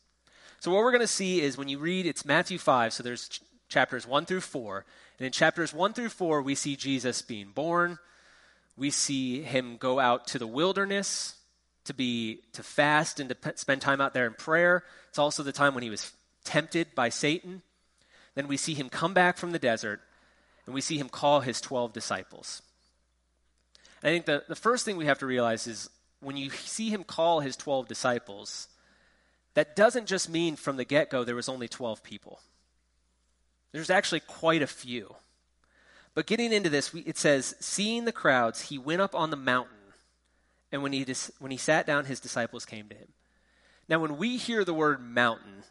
So, 0.60 0.70
what 0.70 0.78
we're 0.78 0.92
going 0.92 1.00
to 1.00 1.06
see 1.06 1.42
is 1.42 1.58
when 1.58 1.68
you 1.68 1.78
read, 1.78 2.06
it's 2.06 2.24
Matthew 2.24 2.56
5, 2.56 2.92
so 2.92 3.02
there's 3.02 3.28
ch- 3.28 3.40
chapters 3.68 4.06
1 4.06 4.26
through 4.26 4.42
4. 4.42 4.84
And 5.18 5.26
in 5.26 5.32
chapters 5.32 5.74
1 5.74 5.92
through 5.92 6.10
4, 6.10 6.40
we 6.40 6.54
see 6.54 6.76
Jesus 6.76 7.20
being 7.20 7.50
born. 7.50 7.98
We 8.76 8.90
see 8.90 9.42
him 9.42 9.76
go 9.76 9.98
out 9.98 10.26
to 10.28 10.38
the 10.38 10.46
wilderness 10.46 11.34
to 11.84 11.92
be 11.92 12.40
to 12.52 12.62
fast 12.62 13.18
and 13.18 13.28
to 13.28 13.52
spend 13.56 13.80
time 13.80 14.00
out 14.00 14.14
there 14.14 14.26
in 14.26 14.34
prayer. 14.34 14.84
It's 15.08 15.18
also 15.18 15.42
the 15.42 15.52
time 15.52 15.74
when 15.74 15.82
he 15.82 15.90
was 15.90 16.12
tempted 16.44 16.94
by 16.94 17.08
Satan. 17.08 17.62
Then 18.34 18.48
we 18.48 18.56
see 18.56 18.74
him 18.74 18.88
come 18.88 19.12
back 19.12 19.36
from 19.36 19.50
the 19.50 19.58
desert, 19.58 20.00
and 20.64 20.74
we 20.74 20.80
see 20.80 20.98
him 20.98 21.08
call 21.08 21.40
his 21.40 21.60
12 21.60 21.92
disciples. 21.92 22.62
I 24.02 24.08
think 24.08 24.26
the, 24.26 24.44
the 24.48 24.56
first 24.56 24.84
thing 24.84 24.96
we 24.96 25.06
have 25.06 25.18
to 25.18 25.26
realize 25.26 25.66
is 25.66 25.90
when 26.20 26.36
you 26.36 26.50
see 26.50 26.90
him 26.90 27.04
call 27.04 27.40
his 27.40 27.56
12 27.56 27.88
disciples, 27.88 28.68
that 29.54 29.76
doesn't 29.76 30.06
just 30.06 30.28
mean 30.28 30.56
from 30.56 30.76
the 30.76 30.84
get 30.84 31.10
go 31.10 31.24
there 31.24 31.34
was 31.34 31.48
only 31.48 31.68
12 31.68 32.02
people. 32.02 32.40
There's 33.72 33.90
actually 33.90 34.20
quite 34.20 34.62
a 34.62 34.66
few. 34.66 35.14
But 36.14 36.26
getting 36.26 36.52
into 36.52 36.70
this, 36.70 36.92
it 36.94 37.18
says, 37.18 37.54
Seeing 37.60 38.04
the 38.04 38.12
crowds, 38.12 38.62
he 38.62 38.78
went 38.78 39.00
up 39.00 39.14
on 39.14 39.30
the 39.30 39.36
mountain, 39.36 39.76
and 40.72 40.82
when 40.82 40.92
he, 40.92 41.04
dis- 41.04 41.30
when 41.38 41.50
he 41.50 41.56
sat 41.56 41.86
down, 41.86 42.04
his 42.06 42.20
disciples 42.20 42.64
came 42.64 42.88
to 42.88 42.96
him. 42.96 43.08
Now, 43.88 44.00
when 44.00 44.16
we 44.16 44.36
hear 44.36 44.64
the 44.64 44.74
word 44.74 45.00
mountain, 45.00 45.64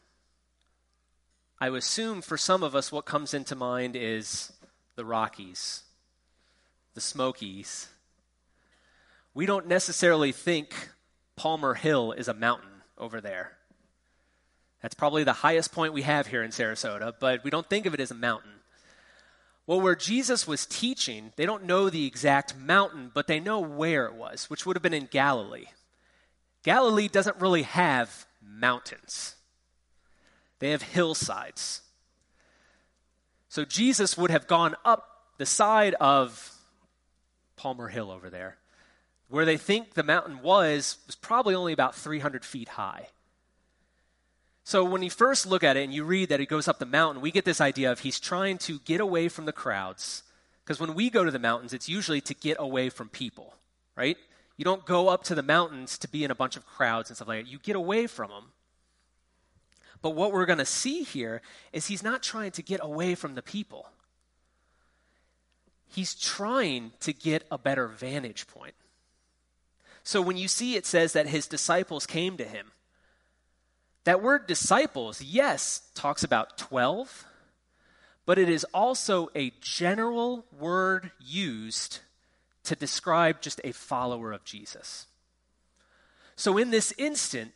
I 1.60 1.70
assume 1.70 2.22
for 2.22 2.38
some 2.38 2.64
of 2.64 2.74
us, 2.74 2.92
what 2.92 3.06
comes 3.06 3.34
into 3.34 3.56
mind 3.56 3.96
is 3.96 4.54
the 4.96 5.06
Rockies, 5.06 5.84
the 6.94 7.02
Smokies. 7.02 7.90
We 9.34 9.46
don't 9.46 9.68
necessarily 9.68 10.32
think 10.32 10.74
Palmer 11.36 11.74
Hill 11.74 12.12
is 12.12 12.28
a 12.28 12.34
mountain 12.34 12.82
over 12.98 13.22
there. 13.22 13.54
That's 14.82 14.96
probably 14.96 15.24
the 15.24 15.34
highest 15.34 15.72
point 15.72 15.94
we 15.94 16.04
have 16.04 16.28
here 16.28 16.42
in 16.42 16.52
Sarasota, 16.52 17.14
but 17.20 17.44
we 17.44 17.50
don't 17.50 17.70
think 17.70 17.86
of 17.86 17.94
it 17.94 18.00
as 18.00 18.12
a 18.12 18.16
mountain. 18.16 18.52
Well, 19.68 19.82
where 19.82 19.96
Jesus 19.96 20.48
was 20.48 20.66
teaching, 20.66 21.32
they 21.36 21.46
don't 21.46 21.66
know 21.66 21.90
the 21.90 22.08
exact 22.08 22.58
mountain, 22.58 23.12
but 23.14 23.28
they 23.28 23.40
know 23.40 23.60
where 23.60 24.06
it 24.06 24.16
was, 24.16 24.50
which 24.50 24.66
would 24.66 24.76
have 24.76 24.82
been 24.82 24.94
in 24.94 25.08
Galilee. 25.12 25.68
Galilee 26.64 27.08
doesn't 27.08 27.40
really 27.40 27.64
have 27.64 28.26
mountains, 28.42 29.36
they 30.60 30.72
have 30.72 30.82
hillsides. 30.82 31.82
So 33.48 33.66
Jesus 33.66 34.18
would 34.18 34.30
have 34.30 34.48
gone 34.48 34.76
up 34.86 35.08
the 35.38 35.46
side 35.46 35.96
of 35.96 36.52
Palmer 37.56 37.88
Hill 37.88 38.12
over 38.12 38.30
there. 38.30 38.58
Where 39.30 39.46
they 39.46 39.58
think 39.58 39.94
the 39.94 40.04
mountain 40.04 40.42
was, 40.42 40.98
was 41.08 41.16
probably 41.16 41.56
only 41.56 41.72
about 41.72 41.96
300 41.96 42.44
feet 42.44 42.70
high. 42.70 43.08
So 44.64 44.84
when 44.84 45.02
you 45.02 45.10
first 45.10 45.48
look 45.48 45.64
at 45.64 45.78
it 45.78 45.84
and 45.84 45.94
you 45.94 46.04
read 46.04 46.30
that 46.30 46.40
he 46.40 46.46
goes 46.46 46.68
up 46.68 46.78
the 46.78 46.86
mountain, 46.86 47.22
we 47.22 47.32
get 47.32 47.46
this 47.46 47.62
idea 47.62 47.92
of 47.92 48.00
he's 48.00 48.20
trying 48.20 48.58
to 48.60 48.80
get 48.80 49.00
away 49.00 49.28
from 49.28 49.46
the 49.46 49.52
crowds. 49.52 50.24
Because 50.64 50.80
when 50.80 50.94
we 50.94 51.10
go 51.10 51.24
to 51.24 51.32
the 51.32 51.40
mountains, 51.40 51.74
it's 51.74 51.90
usually 51.90 52.22
to 52.22 52.36
get 52.36 52.58
away 52.60 52.90
from 52.90 53.10
people, 53.10 53.56
right? 53.96 54.18
You 54.58 54.66
don't 54.66 54.86
go 54.86 55.08
up 55.08 55.24
to 55.24 55.36
the 55.36 55.42
mountains 55.42 55.98
to 55.98 56.08
be 56.08 56.24
in 56.24 56.32
a 56.32 56.36
bunch 56.36 56.56
of 56.56 56.66
crowds 56.66 57.10
and 57.10 57.18
stuff 57.18 57.28
like 57.28 57.46
that. 57.46 57.52
You 57.52 57.60
get 57.60 57.76
away 57.76 58.08
from 58.08 58.30
them. 58.30 58.52
But 60.02 60.12
what 60.12 60.32
we're 60.32 60.46
going 60.46 60.60
to 60.60 60.66
see 60.66 61.04
here 61.04 61.42
is 61.74 61.88
he's 61.88 62.04
not 62.04 62.22
trying 62.22 62.52
to 62.52 62.62
get 62.62 62.80
away 62.84 63.16
from 63.16 63.36
the 63.36 63.42
people. 63.42 63.90
He's 65.88 66.14
trying 66.14 66.92
to 67.00 67.14
get 67.14 67.46
a 67.50 67.58
better 67.58 67.88
vantage 67.88 68.48
point. 68.48 68.76
So 70.04 70.22
when 70.22 70.38
you 70.38 70.48
see 70.48 70.76
it 70.76 70.86
says 70.86 71.14
that 71.14 71.28
his 71.28 71.48
disciples 71.48 72.06
came 72.06 72.38
to 72.38 72.44
him, 72.44 72.72
that 74.06 74.22
word 74.22 74.48
disciples, 74.48 75.22
yes, 75.22 75.90
talks 75.94 76.24
about 76.24 76.58
12, 76.58 77.26
but 78.26 78.40
it 78.40 78.50
is 78.50 78.64
also 78.74 79.30
a 79.36 79.52
general 79.62 80.46
word 80.58 81.12
used 81.20 82.00
to 82.64 82.76
describe 82.76 83.42
just 83.42 83.60
a 83.64 83.72
follower 83.72 84.32
of 84.32 84.44
Jesus. 84.44 85.08
So 86.36 86.58
in 86.58 86.72
this 86.72 86.94
instant, 86.98 87.52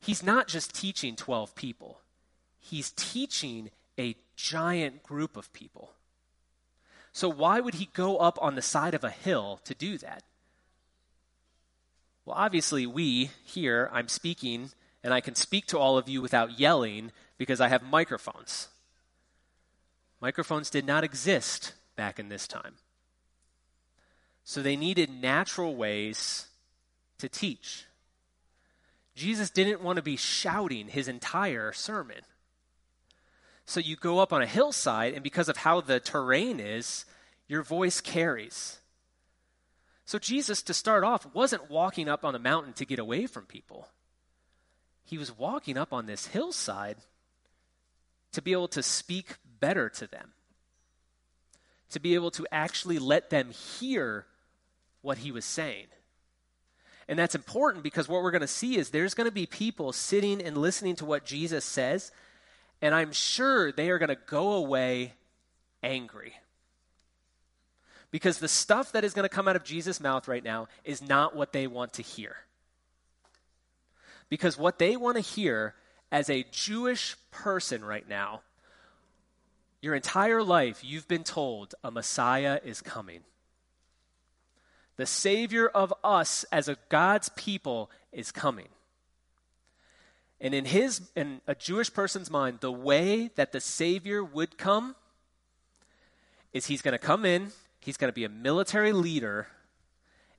he's 0.00 0.22
not 0.22 0.48
just 0.48 0.74
teaching 0.74 1.16
12 1.16 1.54
people, 1.54 2.00
he's 2.58 2.90
teaching 2.92 3.70
a 3.98 4.16
giant 4.36 5.02
group 5.02 5.36
of 5.36 5.52
people. 5.52 5.92
So 7.12 7.28
why 7.28 7.60
would 7.60 7.74
he 7.74 7.90
go 7.92 8.16
up 8.16 8.38
on 8.40 8.54
the 8.54 8.62
side 8.62 8.94
of 8.94 9.04
a 9.04 9.10
hill 9.10 9.60
to 9.64 9.74
do 9.74 9.98
that? 9.98 10.24
Well, 12.24 12.36
obviously, 12.36 12.86
we 12.86 13.30
here, 13.44 13.90
I'm 13.92 14.08
speaking 14.08 14.70
and 15.02 15.12
I 15.12 15.20
can 15.20 15.34
speak 15.34 15.66
to 15.66 15.78
all 15.78 15.98
of 15.98 16.08
you 16.08 16.22
without 16.22 16.58
yelling 16.58 17.10
because 17.36 17.60
I 17.60 17.68
have 17.68 17.82
microphones. 17.82 18.68
Microphones 20.20 20.70
did 20.70 20.86
not 20.86 21.02
exist 21.02 21.72
back 21.96 22.20
in 22.20 22.28
this 22.28 22.46
time. 22.46 22.74
So 24.44 24.62
they 24.62 24.76
needed 24.76 25.10
natural 25.10 25.74
ways 25.74 26.46
to 27.18 27.28
teach. 27.28 27.86
Jesus 29.14 29.50
didn't 29.50 29.82
want 29.82 29.96
to 29.96 30.02
be 30.02 30.16
shouting 30.16 30.88
his 30.88 31.08
entire 31.08 31.72
sermon. 31.72 32.20
So 33.64 33.80
you 33.80 33.96
go 33.96 34.20
up 34.20 34.32
on 34.32 34.42
a 34.42 34.46
hillside, 34.46 35.14
and 35.14 35.22
because 35.22 35.48
of 35.48 35.58
how 35.58 35.80
the 35.80 36.00
terrain 36.00 36.60
is, 36.60 37.04
your 37.46 37.62
voice 37.62 38.00
carries. 38.00 38.78
So 40.04 40.18
Jesus, 40.18 40.62
to 40.62 40.74
start 40.74 41.04
off, 41.04 41.26
wasn't 41.34 41.70
walking 41.70 42.08
up 42.08 42.24
on 42.24 42.32
the 42.32 42.38
mountain 42.38 42.72
to 42.74 42.84
get 42.84 42.98
away 42.98 43.26
from 43.26 43.44
people 43.44 43.88
he 45.04 45.18
was 45.18 45.36
walking 45.36 45.76
up 45.76 45.92
on 45.92 46.06
this 46.06 46.26
hillside 46.28 46.96
to 48.32 48.42
be 48.42 48.52
able 48.52 48.68
to 48.68 48.82
speak 48.82 49.36
better 49.60 49.88
to 49.90 50.06
them, 50.06 50.32
to 51.90 52.00
be 52.00 52.14
able 52.14 52.30
to 52.30 52.46
actually 52.50 52.98
let 52.98 53.30
them 53.30 53.50
hear 53.50 54.26
what 55.02 55.18
he 55.18 55.30
was 55.30 55.44
saying. 55.44 55.86
And 57.08 57.18
that's 57.18 57.34
important 57.34 57.82
because 57.82 58.08
what 58.08 58.22
we're 58.22 58.30
going 58.30 58.40
to 58.40 58.46
see 58.46 58.76
is 58.76 58.90
there's 58.90 59.14
going 59.14 59.28
to 59.28 59.34
be 59.34 59.44
people 59.44 59.92
sitting 59.92 60.40
and 60.40 60.56
listening 60.56 60.96
to 60.96 61.04
what 61.04 61.26
Jesus 61.26 61.64
says, 61.64 62.10
and 62.80 62.94
I'm 62.94 63.12
sure 63.12 63.70
they 63.70 63.90
are 63.90 63.98
going 63.98 64.08
to 64.08 64.16
go 64.26 64.52
away 64.52 65.12
angry. 65.82 66.32
Because 68.12 68.38
the 68.38 68.46
stuff 68.46 68.92
that 68.92 69.02
is 69.02 69.14
going 69.14 69.24
to 69.24 69.34
come 69.34 69.48
out 69.48 69.56
of 69.56 69.64
Jesus' 69.64 69.98
mouth 69.98 70.28
right 70.28 70.44
now 70.44 70.68
is 70.84 71.02
not 71.02 71.34
what 71.34 71.52
they 71.52 71.66
want 71.66 71.94
to 71.94 72.02
hear. 72.02 72.36
Because 74.28 74.56
what 74.56 74.78
they 74.78 74.96
want 74.96 75.16
to 75.16 75.22
hear 75.22 75.74
as 76.12 76.30
a 76.30 76.44
Jewish 76.52 77.16
person 77.30 77.84
right 77.84 78.06
now, 78.08 78.42
your 79.80 79.94
entire 79.94 80.42
life, 80.42 80.84
you've 80.84 81.08
been 81.08 81.24
told 81.24 81.74
a 81.82 81.90
Messiah 81.90 82.60
is 82.62 82.82
coming. 82.82 83.20
The 84.96 85.06
Savior 85.06 85.66
of 85.66 85.92
us 86.04 86.44
as 86.52 86.68
a 86.68 86.76
God's 86.90 87.30
people 87.30 87.90
is 88.12 88.30
coming. 88.30 88.68
And 90.38 90.54
in 90.54 90.66
his 90.66 91.00
in 91.16 91.40
a 91.46 91.54
Jewish 91.54 91.92
person's 91.92 92.30
mind, 92.30 92.58
the 92.60 92.70
way 92.70 93.30
that 93.36 93.52
the 93.52 93.60
Savior 93.60 94.22
would 94.22 94.58
come 94.58 94.96
is 96.52 96.66
he's 96.66 96.82
going 96.82 96.92
to 96.92 96.98
come 96.98 97.24
in, 97.24 97.52
he's 97.82 97.96
going 97.96 98.08
to 98.08 98.14
be 98.14 98.24
a 98.24 98.28
military 98.28 98.92
leader, 98.92 99.48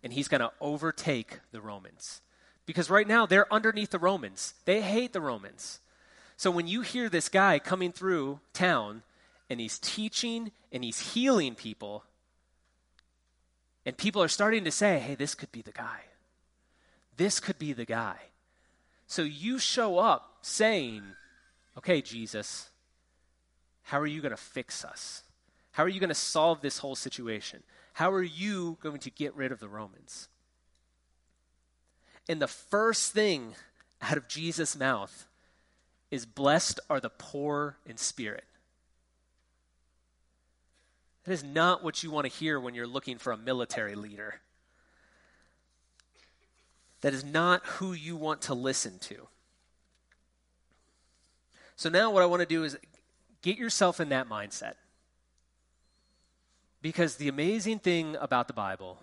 and 0.02 0.14
he's 0.14 0.28
going 0.28 0.42
to 0.42 0.52
overtake 0.62 1.40
the 1.52 1.62
Romans. 1.62 2.22
Because 2.66 2.90
right 2.90 3.08
now 3.08 3.26
they're 3.26 3.52
underneath 3.54 3.90
the 3.90 4.00
Romans. 4.00 4.54
They 4.66 4.82
hate 4.82 5.12
the 5.12 5.22
Romans. 5.22 5.80
So 6.38 6.50
when 6.50 6.68
you 6.68 6.82
hear 6.82 7.10
this 7.10 7.30
guy 7.30 7.60
coming 7.60 7.92
through 7.92 8.40
town 8.54 9.04
and 9.50 9.60
he's 9.60 9.78
teaching 9.78 10.52
and 10.72 10.84
he's 10.84 11.14
healing 11.14 11.56
people, 11.56 12.06
and 13.86 13.98
people 13.98 14.24
are 14.24 14.30
starting 14.30 14.64
to 14.64 14.72
say, 14.72 15.00
hey, 15.00 15.16
this 15.16 15.36
could 15.36 15.52
be 15.52 15.62
the 15.62 15.74
guy. 15.74 16.00
This 17.18 17.42
could 17.42 17.60
be 17.60 17.74
the 17.74 17.86
guy. 17.86 18.16
So 19.08 19.22
you 19.22 19.60
show 19.60 20.00
up 20.00 20.38
saying, 20.42 21.04
okay, 21.78 22.02
Jesus, 22.02 22.70
how 23.84 24.00
are 24.00 24.08
you 24.08 24.22
going 24.22 24.32
to 24.32 24.38
fix 24.38 24.86
us? 24.86 25.24
How 25.74 25.84
are 25.84 25.90
you 25.90 26.00
going 26.00 26.10
to 26.10 26.16
solve 26.16 26.62
this 26.62 26.78
whole 26.78 26.96
situation? 26.96 27.64
How 27.94 28.12
are 28.12 28.24
you 28.24 28.78
going 28.82 29.00
to 29.00 29.10
get 29.10 29.36
rid 29.36 29.52
of 29.52 29.60
the 29.60 29.68
Romans? 29.68 30.30
And 32.30 32.42
the 32.42 32.48
first 32.48 33.12
thing 33.12 33.56
out 34.02 34.18
of 34.18 34.28
Jesus' 34.28 34.78
mouth 34.78 35.28
is 36.12 36.26
blessed 36.26 36.80
are 36.90 37.00
the 37.00 37.10
poor 37.10 37.78
in 37.86 37.98
spirit. 37.98 38.46
That 41.24 41.32
is 41.32 41.44
not 41.44 41.84
what 41.84 42.04
you 42.04 42.12
want 42.12 42.26
to 42.26 42.32
hear 42.32 42.60
when 42.60 42.76
you're 42.76 42.88
looking 42.88 43.18
for 43.18 43.32
a 43.32 43.38
military 43.38 43.96
leader. 43.96 44.42
That 47.02 47.14
is 47.14 47.24
not 47.24 47.66
who 47.66 47.94
you 47.94 48.16
want 48.16 48.44
to 48.44 48.54
listen 48.54 49.00
to. 49.00 49.28
So 51.76 51.90
now, 51.90 52.12
what 52.12 52.22
I 52.22 52.28
want 52.28 52.42
to 52.42 52.46
do 52.46 52.64
is 52.64 52.78
get 53.42 53.58
yourself 53.58 54.00
in 54.00 54.10
that 54.10 54.30
mindset. 54.30 54.74
Because 56.84 57.16
the 57.16 57.30
amazing 57.30 57.80
thing 57.80 58.18
about 58.20 58.48
the 58.48 58.54
Bible 58.54 59.00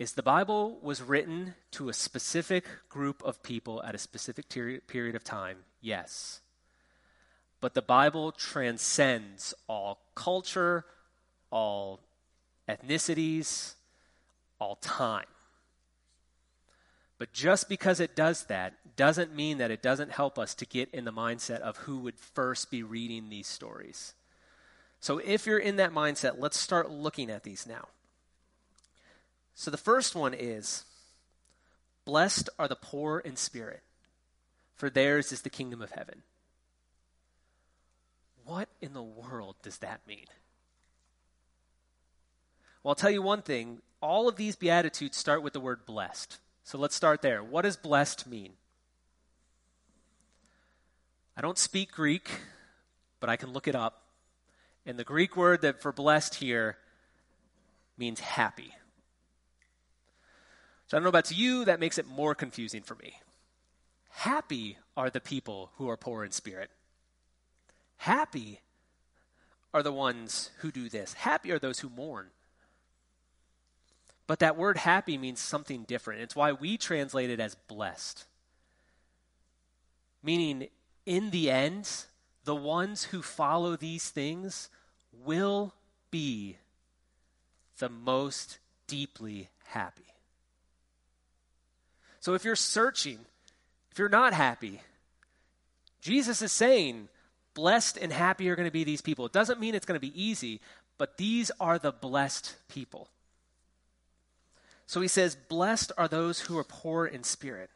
is 0.00 0.14
the 0.14 0.24
Bible 0.24 0.76
was 0.82 1.00
written 1.00 1.54
to 1.70 1.88
a 1.88 1.92
specific 1.92 2.66
group 2.88 3.22
of 3.22 3.44
people 3.44 3.80
at 3.84 3.94
a 3.94 3.98
specific 3.98 4.48
ter- 4.48 4.80
period 4.80 5.14
of 5.14 5.22
time, 5.22 5.58
yes. 5.80 6.40
But 7.60 7.74
the 7.74 7.80
Bible 7.80 8.32
transcends 8.32 9.54
all 9.68 10.00
culture, 10.16 10.84
all 11.52 12.00
ethnicities, 12.68 13.74
all 14.58 14.74
time. 14.74 15.26
But 17.18 17.32
just 17.32 17.68
because 17.68 18.00
it 18.00 18.16
does 18.16 18.46
that 18.46 18.74
doesn't 18.96 19.32
mean 19.32 19.58
that 19.58 19.70
it 19.70 19.80
doesn't 19.80 20.10
help 20.10 20.40
us 20.40 20.56
to 20.56 20.66
get 20.66 20.90
in 20.92 21.04
the 21.04 21.12
mindset 21.12 21.60
of 21.60 21.76
who 21.76 22.00
would 22.00 22.18
first 22.18 22.68
be 22.68 22.82
reading 22.82 23.30
these 23.30 23.46
stories. 23.46 24.14
So 25.02 25.18
if 25.18 25.46
you're 25.46 25.58
in 25.58 25.76
that 25.76 25.92
mindset, 25.92 26.36
let's 26.38 26.56
start 26.56 26.88
looking 26.88 27.28
at 27.28 27.42
these 27.42 27.66
now. 27.66 27.88
So 29.52 29.68
the 29.68 29.76
first 29.76 30.14
one 30.14 30.32
is 30.32 30.84
Blessed 32.04 32.48
are 32.56 32.68
the 32.68 32.76
poor 32.76 33.18
in 33.18 33.34
spirit, 33.34 33.82
for 34.76 34.88
theirs 34.88 35.32
is 35.32 35.42
the 35.42 35.50
kingdom 35.50 35.82
of 35.82 35.90
heaven. 35.90 36.22
What 38.44 38.68
in 38.80 38.92
the 38.92 39.02
world 39.02 39.56
does 39.62 39.78
that 39.78 40.00
mean? 40.06 40.26
Well, 42.82 42.90
I'll 42.90 42.96
tell 42.96 43.10
you 43.10 43.22
one 43.22 43.42
thing. 43.42 43.82
All 44.00 44.28
of 44.28 44.36
these 44.36 44.54
Beatitudes 44.54 45.16
start 45.16 45.42
with 45.42 45.52
the 45.52 45.60
word 45.60 45.84
blessed. 45.84 46.38
So 46.62 46.78
let's 46.78 46.94
start 46.94 47.22
there. 47.22 47.42
What 47.42 47.62
does 47.62 47.76
blessed 47.76 48.28
mean? 48.28 48.52
I 51.36 51.40
don't 51.40 51.58
speak 51.58 51.90
Greek, 51.90 52.30
but 53.18 53.28
I 53.28 53.36
can 53.36 53.52
look 53.52 53.66
it 53.66 53.74
up. 53.74 54.01
And 54.84 54.98
the 54.98 55.04
Greek 55.04 55.36
word 55.36 55.62
that 55.62 55.80
for 55.80 55.92
blessed 55.92 56.36
here 56.36 56.76
means 57.96 58.20
happy. 58.20 58.74
So 60.88 60.96
I 60.96 60.98
don't 60.98 61.04
know 61.04 61.08
about 61.08 61.30
you, 61.30 61.64
that 61.64 61.80
makes 61.80 61.98
it 61.98 62.06
more 62.06 62.34
confusing 62.34 62.82
for 62.82 62.96
me. 62.96 63.14
Happy 64.10 64.76
are 64.96 65.08
the 65.08 65.20
people 65.20 65.70
who 65.76 65.88
are 65.88 65.96
poor 65.96 66.24
in 66.24 66.32
spirit. 66.32 66.70
Happy 67.96 68.60
are 69.72 69.82
the 69.82 69.92
ones 69.92 70.50
who 70.58 70.70
do 70.70 70.88
this. 70.88 71.14
Happy 71.14 71.50
are 71.50 71.58
those 71.58 71.78
who 71.78 71.88
mourn. 71.88 72.26
But 74.26 74.40
that 74.40 74.56
word 74.56 74.76
happy 74.78 75.16
means 75.16 75.40
something 75.40 75.84
different. 75.84 76.22
It's 76.22 76.36
why 76.36 76.52
we 76.52 76.76
translate 76.76 77.30
it 77.30 77.40
as 77.40 77.54
blessed. 77.54 78.26
Meaning, 80.22 80.68
in 81.06 81.30
the 81.30 81.50
end, 81.50 81.88
the 82.44 82.56
ones 82.56 83.04
who 83.04 83.22
follow 83.22 83.76
these 83.76 84.10
things 84.10 84.68
will 85.24 85.74
be 86.10 86.56
the 87.78 87.88
most 87.88 88.58
deeply 88.86 89.48
happy. 89.66 90.02
So 92.20 92.34
if 92.34 92.44
you're 92.44 92.56
searching, 92.56 93.18
if 93.90 93.98
you're 93.98 94.08
not 94.08 94.32
happy, 94.32 94.80
Jesus 96.00 96.42
is 96.42 96.52
saying, 96.52 97.08
blessed 97.54 97.96
and 97.96 98.12
happy 98.12 98.48
are 98.48 98.56
going 98.56 98.68
to 98.68 98.72
be 98.72 98.84
these 98.84 99.00
people. 99.00 99.26
It 99.26 99.32
doesn't 99.32 99.60
mean 99.60 99.74
it's 99.74 99.86
going 99.86 100.00
to 100.00 100.06
be 100.06 100.22
easy, 100.22 100.60
but 100.98 101.16
these 101.16 101.50
are 101.60 101.78
the 101.78 101.92
blessed 101.92 102.54
people. 102.68 103.08
So 104.86 105.00
he 105.00 105.08
says, 105.08 105.36
Blessed 105.48 105.92
are 105.96 106.08
those 106.08 106.40
who 106.40 106.58
are 106.58 106.64
poor 106.64 107.06
in 107.06 107.24
spirit. 107.24 107.70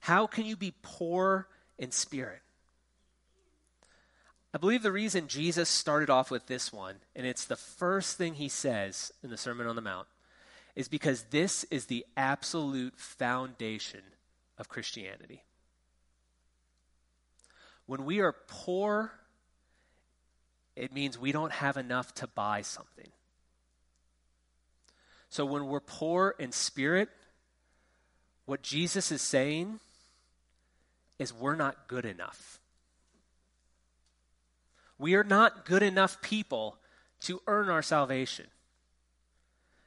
How 0.00 0.26
can 0.26 0.44
you 0.44 0.56
be 0.56 0.74
poor 0.82 1.48
in 1.78 1.90
spirit? 1.90 2.42
I 4.54 4.56
believe 4.56 4.84
the 4.84 4.92
reason 4.92 5.26
Jesus 5.26 5.68
started 5.68 6.10
off 6.10 6.30
with 6.30 6.46
this 6.46 6.72
one, 6.72 6.94
and 7.16 7.26
it's 7.26 7.44
the 7.44 7.56
first 7.56 8.16
thing 8.16 8.34
he 8.34 8.48
says 8.48 9.10
in 9.24 9.30
the 9.30 9.36
Sermon 9.36 9.66
on 9.66 9.74
the 9.74 9.82
Mount, 9.82 10.06
is 10.76 10.86
because 10.86 11.24
this 11.30 11.64
is 11.64 11.86
the 11.86 12.06
absolute 12.16 12.96
foundation 12.96 14.02
of 14.56 14.68
Christianity. 14.68 15.42
When 17.86 18.04
we 18.04 18.20
are 18.20 18.36
poor, 18.46 19.10
it 20.76 20.92
means 20.92 21.18
we 21.18 21.32
don't 21.32 21.52
have 21.52 21.76
enough 21.76 22.14
to 22.14 22.28
buy 22.28 22.62
something. 22.62 23.10
So 25.30 25.44
when 25.44 25.66
we're 25.66 25.80
poor 25.80 26.36
in 26.38 26.52
spirit, 26.52 27.08
what 28.46 28.62
Jesus 28.62 29.10
is 29.10 29.20
saying 29.20 29.80
is 31.18 31.34
we're 31.34 31.56
not 31.56 31.88
good 31.88 32.04
enough. 32.04 32.60
We 34.98 35.14
are 35.14 35.24
not 35.24 35.64
good 35.64 35.82
enough 35.82 36.22
people 36.22 36.78
to 37.20 37.40
earn 37.46 37.68
our 37.68 37.82
salvation. 37.82 38.46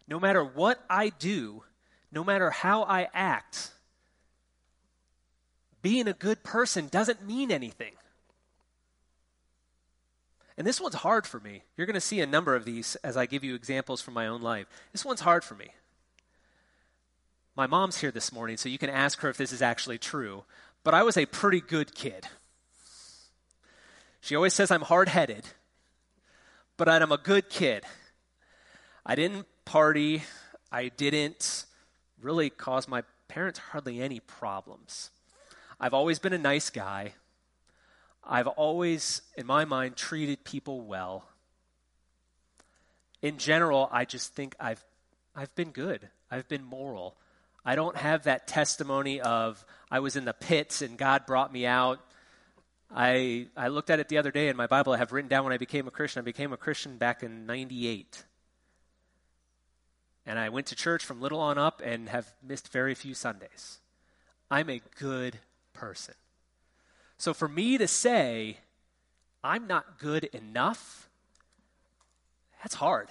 No 0.07 0.19
matter 0.19 0.43
what 0.43 0.83
I 0.89 1.09
do, 1.09 1.63
no 2.11 2.23
matter 2.23 2.49
how 2.49 2.83
I 2.83 3.09
act, 3.13 3.71
being 5.81 6.07
a 6.07 6.13
good 6.13 6.43
person 6.43 6.87
doesn't 6.87 7.25
mean 7.25 7.51
anything. 7.51 7.93
And 10.57 10.65
this 10.65 10.81
one's 10.81 10.95
hard 10.95 11.27
for 11.27 11.39
me. 11.39 11.61
You're 11.75 11.85
going 11.85 11.93
to 11.93 12.01
see 12.01 12.19
a 12.19 12.25
number 12.25 12.55
of 12.55 12.65
these 12.65 12.95
as 13.03 13.15
I 13.15 13.27
give 13.27 13.43
you 13.43 13.53
examples 13.53 14.01
from 14.01 14.15
my 14.15 14.27
own 14.27 14.41
life. 14.41 14.65
This 14.91 15.05
one's 15.05 15.21
hard 15.21 15.43
for 15.43 15.53
me. 15.53 15.67
My 17.55 17.67
mom's 17.67 17.99
here 17.99 18.11
this 18.11 18.31
morning, 18.31 18.57
so 18.57 18.69
you 18.69 18.77
can 18.77 18.89
ask 18.89 19.19
her 19.19 19.29
if 19.29 19.37
this 19.37 19.51
is 19.51 19.61
actually 19.61 19.97
true. 19.97 20.43
But 20.83 20.93
I 20.93 21.03
was 21.03 21.17
a 21.17 21.25
pretty 21.25 21.61
good 21.61 21.93
kid. 21.93 22.27
She 24.21 24.35
always 24.35 24.53
says 24.53 24.71
I'm 24.71 24.81
hard 24.81 25.09
headed, 25.09 25.45
but 26.75 26.89
I'm 26.89 27.11
a 27.11 27.17
good 27.17 27.49
kid. 27.49 27.83
I 29.05 29.15
didn't 29.15 29.47
party, 29.65 30.23
I 30.71 30.89
didn't 30.89 31.65
really 32.21 32.49
cause 32.49 32.87
my 32.87 33.03
parents 33.27 33.59
hardly 33.59 34.01
any 34.01 34.19
problems. 34.19 35.11
I've 35.79 35.93
always 35.93 36.19
been 36.19 36.33
a 36.33 36.37
nice 36.37 36.69
guy. 36.69 37.13
I've 38.23 38.47
always, 38.47 39.21
in 39.37 39.45
my 39.45 39.65
mind, 39.65 39.95
treated 39.95 40.43
people 40.43 40.81
well. 40.81 41.25
In 43.21 43.37
general, 43.37 43.87
I 43.91 44.05
just 44.05 44.33
think 44.33 44.55
I've, 44.59 44.83
I've 45.35 45.53
been 45.55 45.71
good. 45.71 46.09
I've 46.29 46.47
been 46.47 46.63
moral. 46.63 47.15
I 47.63 47.75
don't 47.75 47.95
have 47.95 48.23
that 48.23 48.47
testimony 48.47 49.21
of 49.21 49.63
I 49.89 49.99
was 49.99 50.15
in 50.15 50.25
the 50.25 50.33
pits 50.33 50.81
and 50.81 50.97
God 50.97 51.25
brought 51.25 51.51
me 51.51 51.65
out. 51.65 51.99
I, 52.93 53.47
I 53.55 53.67
looked 53.67 53.89
at 53.89 53.99
it 53.99 54.07
the 54.07 54.17
other 54.17 54.31
day 54.31 54.47
in 54.47 54.55
my 54.55 54.67
Bible. 54.67 54.93
I 54.93 54.97
have 54.97 55.11
written 55.11 55.29
down 55.29 55.43
when 55.43 55.53
I 55.53 55.57
became 55.57 55.87
a 55.87 55.91
Christian. 55.91 56.21
I 56.21 56.23
became 56.23 56.53
a 56.53 56.57
Christian 56.57 56.97
back 56.97 57.23
in 57.23 57.45
98. 57.45 58.23
And 60.25 60.39
I 60.39 60.49
went 60.49 60.67
to 60.67 60.75
church 60.75 61.05
from 61.05 61.21
little 61.21 61.39
on 61.39 61.57
up 61.57 61.81
and 61.83 62.09
have 62.09 62.33
missed 62.41 62.71
very 62.71 62.95
few 62.95 63.13
Sundays. 63.13 63.79
I'm 64.49 64.69
a 64.69 64.81
good 64.99 65.39
person. 65.73 66.15
So 67.17 67.33
for 67.33 67.47
me 67.47 67.77
to 67.77 67.87
say, 67.87 68.57
I'm 69.43 69.67
not 69.67 69.99
good 69.99 70.25
enough, 70.25 71.09
that's 72.61 72.75
hard. 72.75 73.09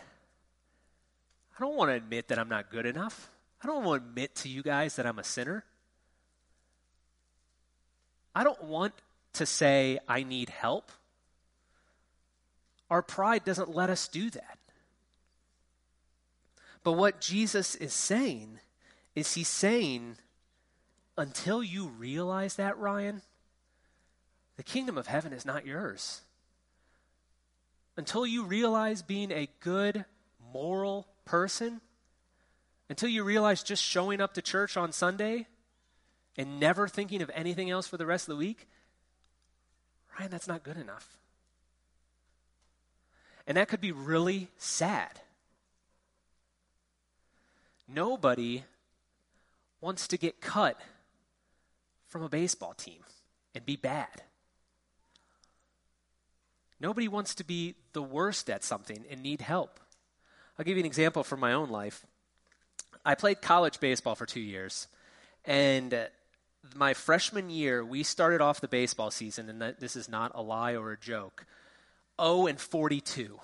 I 1.57 1.63
don't 1.63 1.77
want 1.77 1.91
to 1.91 1.95
admit 1.95 2.29
that 2.29 2.39
I'm 2.39 2.49
not 2.49 2.71
good 2.71 2.87
enough. 2.87 3.31
I 3.63 3.67
don't 3.67 3.85
want 3.85 4.03
to 4.03 4.09
admit 4.09 4.35
to 4.37 4.49
you 4.49 4.63
guys 4.63 4.97
that 4.97 5.07
I'm 5.07 5.19
a 5.19 5.25
sinner. 5.25 5.65
I 8.35 8.45
don't 8.45 8.63
want 8.65 8.93
to 9.37 9.47
say 9.47 9.99
I 10.09 10.23
need 10.23 10.51
help. 10.51 10.93
Our 12.91 13.03
pride 13.03 13.45
doesn't 13.45 13.75
let 13.75 13.91
us 13.91 14.09
do 14.09 14.31
that. 14.31 14.59
But 16.85 16.93
what 16.93 17.21
Jesus 17.21 17.75
is 17.75 17.93
saying 17.93 18.61
is 19.15 19.35
he's 19.35 19.49
saying, 19.49 20.17
until 21.19 21.63
you 21.63 21.89
realize 21.89 22.57
that, 22.57 22.79
Ryan, 22.79 23.23
the 24.57 24.63
kingdom 24.63 24.97
of 24.97 25.07
heaven 25.07 25.33
is 25.33 25.45
not 25.45 25.67
yours. 25.67 26.21
Until 27.97 28.27
you 28.27 28.45
realize 28.45 29.03
being 29.03 29.33
a 29.33 29.49
good, 29.61 30.05
moral 30.53 31.09
person, 31.25 31.81
until 32.89 33.09
you 33.09 33.25
realize 33.25 33.63
just 33.63 33.83
showing 33.83 34.21
up 34.21 34.35
to 34.35 34.43
church 34.43 34.77
on 34.77 34.93
Sunday 34.93 35.47
and 36.37 36.61
never 36.61 36.87
thinking 36.87 37.21
of 37.23 37.31
anything 37.35 37.71
else 37.71 37.89
for 37.89 37.97
the 37.97 38.07
rest 38.07 38.29
of 38.29 38.35
the 38.35 38.39
week, 38.39 38.69
Ryan, 40.19 40.31
that's 40.31 40.49
not 40.49 40.63
good 40.63 40.77
enough. 40.77 41.19
And 43.47 43.57
that 43.57 43.69
could 43.69 43.81
be 43.81 43.93
really 43.93 44.49
sad. 44.57 45.21
Nobody 47.89 48.65
wants 49.81 50.09
to 50.09 50.17
get 50.17 50.41
cut 50.41 50.81
from 52.09 52.23
a 52.23 52.29
baseball 52.29 52.75
team 52.75 53.03
and 53.55 53.65
be 53.65 53.77
bad. 53.77 54.23
Nobody 56.81 57.09
wants 57.09 57.35
to 57.37 57.45
be 57.45 57.75
the 57.93 58.03
worst 58.03 58.51
at 58.51 58.65
something 58.65 59.05
and 59.11 59.23
need 59.23 59.41
help. 59.41 59.81
I'll 60.59 60.65
give 60.65 60.77
you 60.77 60.83
an 60.83 60.87
example 60.87 61.23
from 61.23 61.41
my 61.41 61.53
own 61.53 61.71
life. 61.71 62.05
I 63.05 63.15
played 63.15 63.41
college 63.41 63.79
baseball 63.79 64.15
for 64.15 64.27
two 64.27 64.41
years, 64.41 64.89
and 65.45 65.95
uh, 65.95 66.05
my 66.75 66.95
freshman 66.95 67.51
year, 67.51 67.85
we 67.85 68.03
started 68.03 68.41
off 68.41 68.61
the 68.61 68.69
baseball 68.69 69.11
season, 69.11 69.49
and 69.49 69.75
this 69.79 69.97
is 69.97 70.09
not 70.09 70.33
a 70.35 70.43
lie 70.43 70.75
or 70.75 70.93
a 70.93 70.99
joke 70.99 71.47
0 72.21 72.47
and 72.47 72.61
42. 72.61 73.39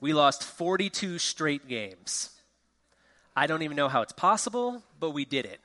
We 0.00 0.12
lost 0.12 0.44
42 0.44 1.18
straight 1.18 1.68
games. 1.68 2.30
I 3.36 3.46
don't 3.46 3.62
even 3.62 3.76
know 3.76 3.88
how 3.88 4.02
it's 4.02 4.12
possible, 4.12 4.82
but 4.98 5.10
we 5.10 5.24
did 5.24 5.44
it. 5.44 5.60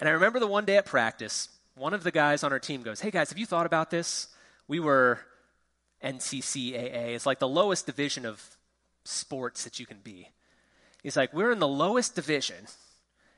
And 0.00 0.08
I 0.08 0.12
remember 0.12 0.40
the 0.40 0.46
one 0.46 0.64
day 0.64 0.76
at 0.76 0.86
practice, 0.86 1.48
one 1.74 1.94
of 1.94 2.02
the 2.02 2.10
guys 2.10 2.42
on 2.42 2.52
our 2.52 2.58
team 2.58 2.82
goes, 2.82 3.00
Hey 3.00 3.10
guys, 3.10 3.30
have 3.30 3.38
you 3.38 3.46
thought 3.46 3.66
about 3.66 3.90
this? 3.90 4.28
we 4.68 4.80
were 4.80 5.18
NCCAA. 6.02 7.14
It's 7.14 7.26
like 7.26 7.38
the 7.38 7.48
lowest 7.48 7.86
division 7.86 8.24
of 8.24 8.56
sports 9.04 9.64
that 9.64 9.78
you 9.78 9.86
can 9.86 9.98
be. 9.98 10.30
He's 11.02 11.16
like, 11.16 11.34
we're 11.34 11.52
in 11.52 11.58
the 11.58 11.68
lowest 11.68 12.14
division. 12.14 12.56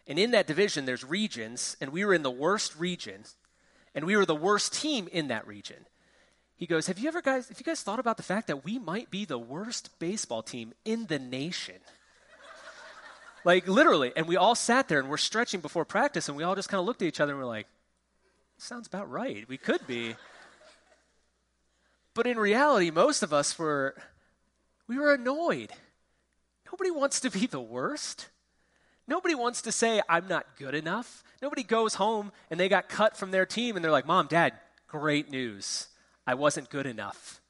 And 0.06 0.18
in 0.18 0.32
that 0.32 0.46
division, 0.46 0.84
there's 0.84 1.04
regions, 1.04 1.76
and 1.80 1.90
we 1.90 2.04
were 2.04 2.12
in 2.12 2.22
the 2.22 2.30
worst 2.30 2.78
region, 2.78 3.24
and 3.94 4.04
we 4.04 4.16
were 4.16 4.26
the 4.26 4.34
worst 4.34 4.74
team 4.74 5.08
in 5.10 5.28
that 5.28 5.46
region. 5.46 5.86
He 6.56 6.66
goes, 6.66 6.86
Have 6.86 6.98
you 6.98 7.08
ever 7.08 7.22
guys, 7.22 7.48
have 7.48 7.58
you 7.58 7.64
guys 7.64 7.82
thought 7.82 7.98
about 7.98 8.16
the 8.16 8.22
fact 8.22 8.46
that 8.48 8.64
we 8.64 8.78
might 8.78 9.10
be 9.10 9.24
the 9.24 9.38
worst 9.38 9.98
baseball 9.98 10.42
team 10.42 10.72
in 10.84 11.06
the 11.06 11.18
nation? 11.18 11.76
like, 13.44 13.66
literally. 13.66 14.12
And 14.14 14.28
we 14.28 14.36
all 14.36 14.54
sat 14.54 14.88
there 14.88 15.00
and 15.00 15.08
we're 15.08 15.16
stretching 15.16 15.60
before 15.60 15.84
practice, 15.84 16.28
and 16.28 16.36
we 16.36 16.44
all 16.44 16.54
just 16.54 16.68
kind 16.68 16.80
of 16.80 16.86
looked 16.86 17.02
at 17.02 17.08
each 17.08 17.20
other 17.20 17.32
and 17.32 17.40
we're 17.40 17.46
like, 17.46 17.66
Sounds 18.58 18.86
about 18.86 19.10
right. 19.10 19.48
We 19.48 19.56
could 19.56 19.86
be. 19.86 20.14
But 22.14 22.26
in 22.26 22.38
reality, 22.38 22.90
most 22.90 23.22
of 23.22 23.32
us 23.32 23.58
were, 23.58 23.96
we 24.86 24.96
were 24.96 25.12
annoyed. 25.12 25.72
Nobody 26.66 26.90
wants 26.90 27.20
to 27.20 27.30
be 27.30 27.46
the 27.46 27.60
worst. 27.60 28.28
Nobody 29.06 29.34
wants 29.34 29.62
to 29.62 29.72
say, 29.72 30.00
I'm 30.08 30.28
not 30.28 30.46
good 30.58 30.74
enough. 30.74 31.22
Nobody 31.42 31.62
goes 31.62 31.94
home 31.94 32.32
and 32.50 32.58
they 32.58 32.68
got 32.68 32.88
cut 32.88 33.16
from 33.16 33.30
their 33.30 33.44
team 33.44 33.76
and 33.76 33.84
they're 33.84 33.92
like, 33.92 34.06
Mom, 34.06 34.26
Dad, 34.26 34.54
great 34.88 35.30
news. 35.30 35.88
I 36.26 36.34
wasn't 36.34 36.70
good 36.70 36.86
enough. 36.86 37.40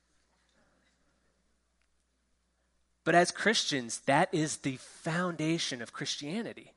But 3.05 3.15
as 3.15 3.31
Christians, 3.31 4.01
that 4.07 4.33
is 4.33 4.59
the 4.59 4.77
foundation 4.77 5.83
of 5.83 5.93
Christianity. 5.93 6.73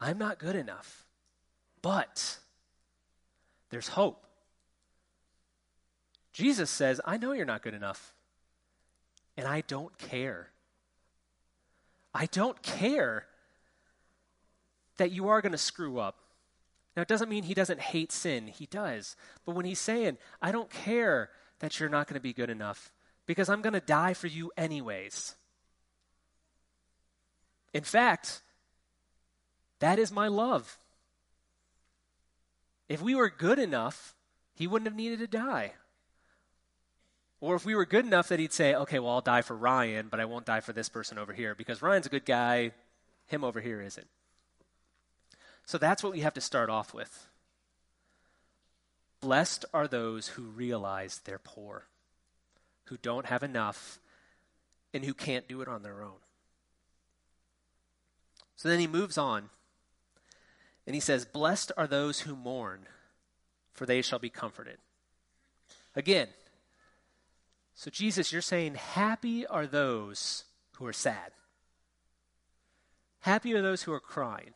I'm 0.00 0.16
not 0.16 0.38
good 0.38 0.56
enough, 0.56 1.04
but 1.82 2.38
there's 3.68 3.88
hope. 3.88 4.24
Jesus 6.32 6.70
says, 6.70 7.00
I 7.04 7.18
know 7.18 7.32
you're 7.32 7.44
not 7.44 7.62
good 7.62 7.74
enough. 7.74 8.14
And 9.36 9.46
I 9.46 9.62
don't 9.62 9.96
care. 9.98 10.50
I 12.14 12.26
don't 12.26 12.60
care 12.62 13.26
that 14.96 15.12
you 15.12 15.28
are 15.28 15.40
going 15.40 15.52
to 15.52 15.58
screw 15.58 15.98
up. 15.98 16.16
Now, 16.96 17.02
it 17.02 17.08
doesn't 17.08 17.28
mean 17.28 17.44
he 17.44 17.54
doesn't 17.54 17.80
hate 17.80 18.12
sin. 18.12 18.48
He 18.48 18.66
does. 18.66 19.16
But 19.46 19.54
when 19.54 19.64
he's 19.64 19.78
saying, 19.78 20.18
I 20.42 20.52
don't 20.52 20.70
care 20.70 21.30
that 21.60 21.78
you're 21.78 21.88
not 21.88 22.06
going 22.06 22.14
to 22.14 22.20
be 22.20 22.32
good 22.32 22.50
enough 22.50 22.92
because 23.26 23.48
I'm 23.48 23.62
going 23.62 23.74
to 23.74 23.80
die 23.80 24.14
for 24.14 24.26
you 24.26 24.50
anyways. 24.56 25.36
In 27.72 27.84
fact, 27.84 28.42
that 29.78 29.98
is 29.98 30.10
my 30.10 30.28
love. 30.28 30.78
If 32.88 33.00
we 33.00 33.14
were 33.14 33.30
good 33.30 33.60
enough, 33.60 34.16
he 34.52 34.66
wouldn't 34.66 34.88
have 34.88 34.96
needed 34.96 35.20
to 35.20 35.28
die. 35.28 35.74
Or 37.40 37.54
if 37.54 37.64
we 37.64 37.74
were 37.74 37.86
good 37.86 38.04
enough 38.04 38.28
that 38.28 38.38
he'd 38.38 38.52
say, 38.52 38.74
okay, 38.74 38.98
well, 38.98 39.12
I'll 39.14 39.20
die 39.22 39.42
for 39.42 39.56
Ryan, 39.56 40.08
but 40.10 40.20
I 40.20 40.26
won't 40.26 40.44
die 40.44 40.60
for 40.60 40.74
this 40.74 40.90
person 40.90 41.18
over 41.18 41.32
here 41.32 41.54
because 41.54 41.80
Ryan's 41.80 42.06
a 42.06 42.10
good 42.10 42.26
guy, 42.26 42.72
him 43.26 43.44
over 43.44 43.60
here 43.60 43.80
isn't. 43.80 44.06
So 45.64 45.78
that's 45.78 46.02
what 46.02 46.12
we 46.12 46.20
have 46.20 46.34
to 46.34 46.40
start 46.40 46.68
off 46.68 46.92
with. 46.92 47.28
Blessed 49.20 49.64
are 49.72 49.88
those 49.88 50.28
who 50.28 50.42
realize 50.42 51.20
they're 51.24 51.38
poor, 51.38 51.86
who 52.86 52.96
don't 52.98 53.26
have 53.26 53.42
enough, 53.42 54.00
and 54.92 55.04
who 55.04 55.14
can't 55.14 55.48
do 55.48 55.62
it 55.62 55.68
on 55.68 55.82
their 55.82 56.02
own. 56.02 56.18
So 58.56 58.68
then 58.68 58.80
he 58.80 58.86
moves 58.86 59.16
on, 59.16 59.50
and 60.86 60.94
he 60.94 61.00
says, 61.00 61.24
Blessed 61.24 61.72
are 61.76 61.86
those 61.86 62.20
who 62.20 62.34
mourn, 62.34 62.80
for 63.72 63.86
they 63.86 64.02
shall 64.02 64.18
be 64.18 64.30
comforted. 64.30 64.78
Again, 65.94 66.28
so, 67.80 67.90
Jesus, 67.90 68.30
you're 68.30 68.42
saying, 68.42 68.74
happy 68.74 69.46
are 69.46 69.66
those 69.66 70.44
who 70.72 70.84
are 70.84 70.92
sad. 70.92 71.32
Happy 73.20 73.54
are 73.54 73.62
those 73.62 73.84
who 73.84 73.92
are 73.94 74.00
crying. 74.00 74.50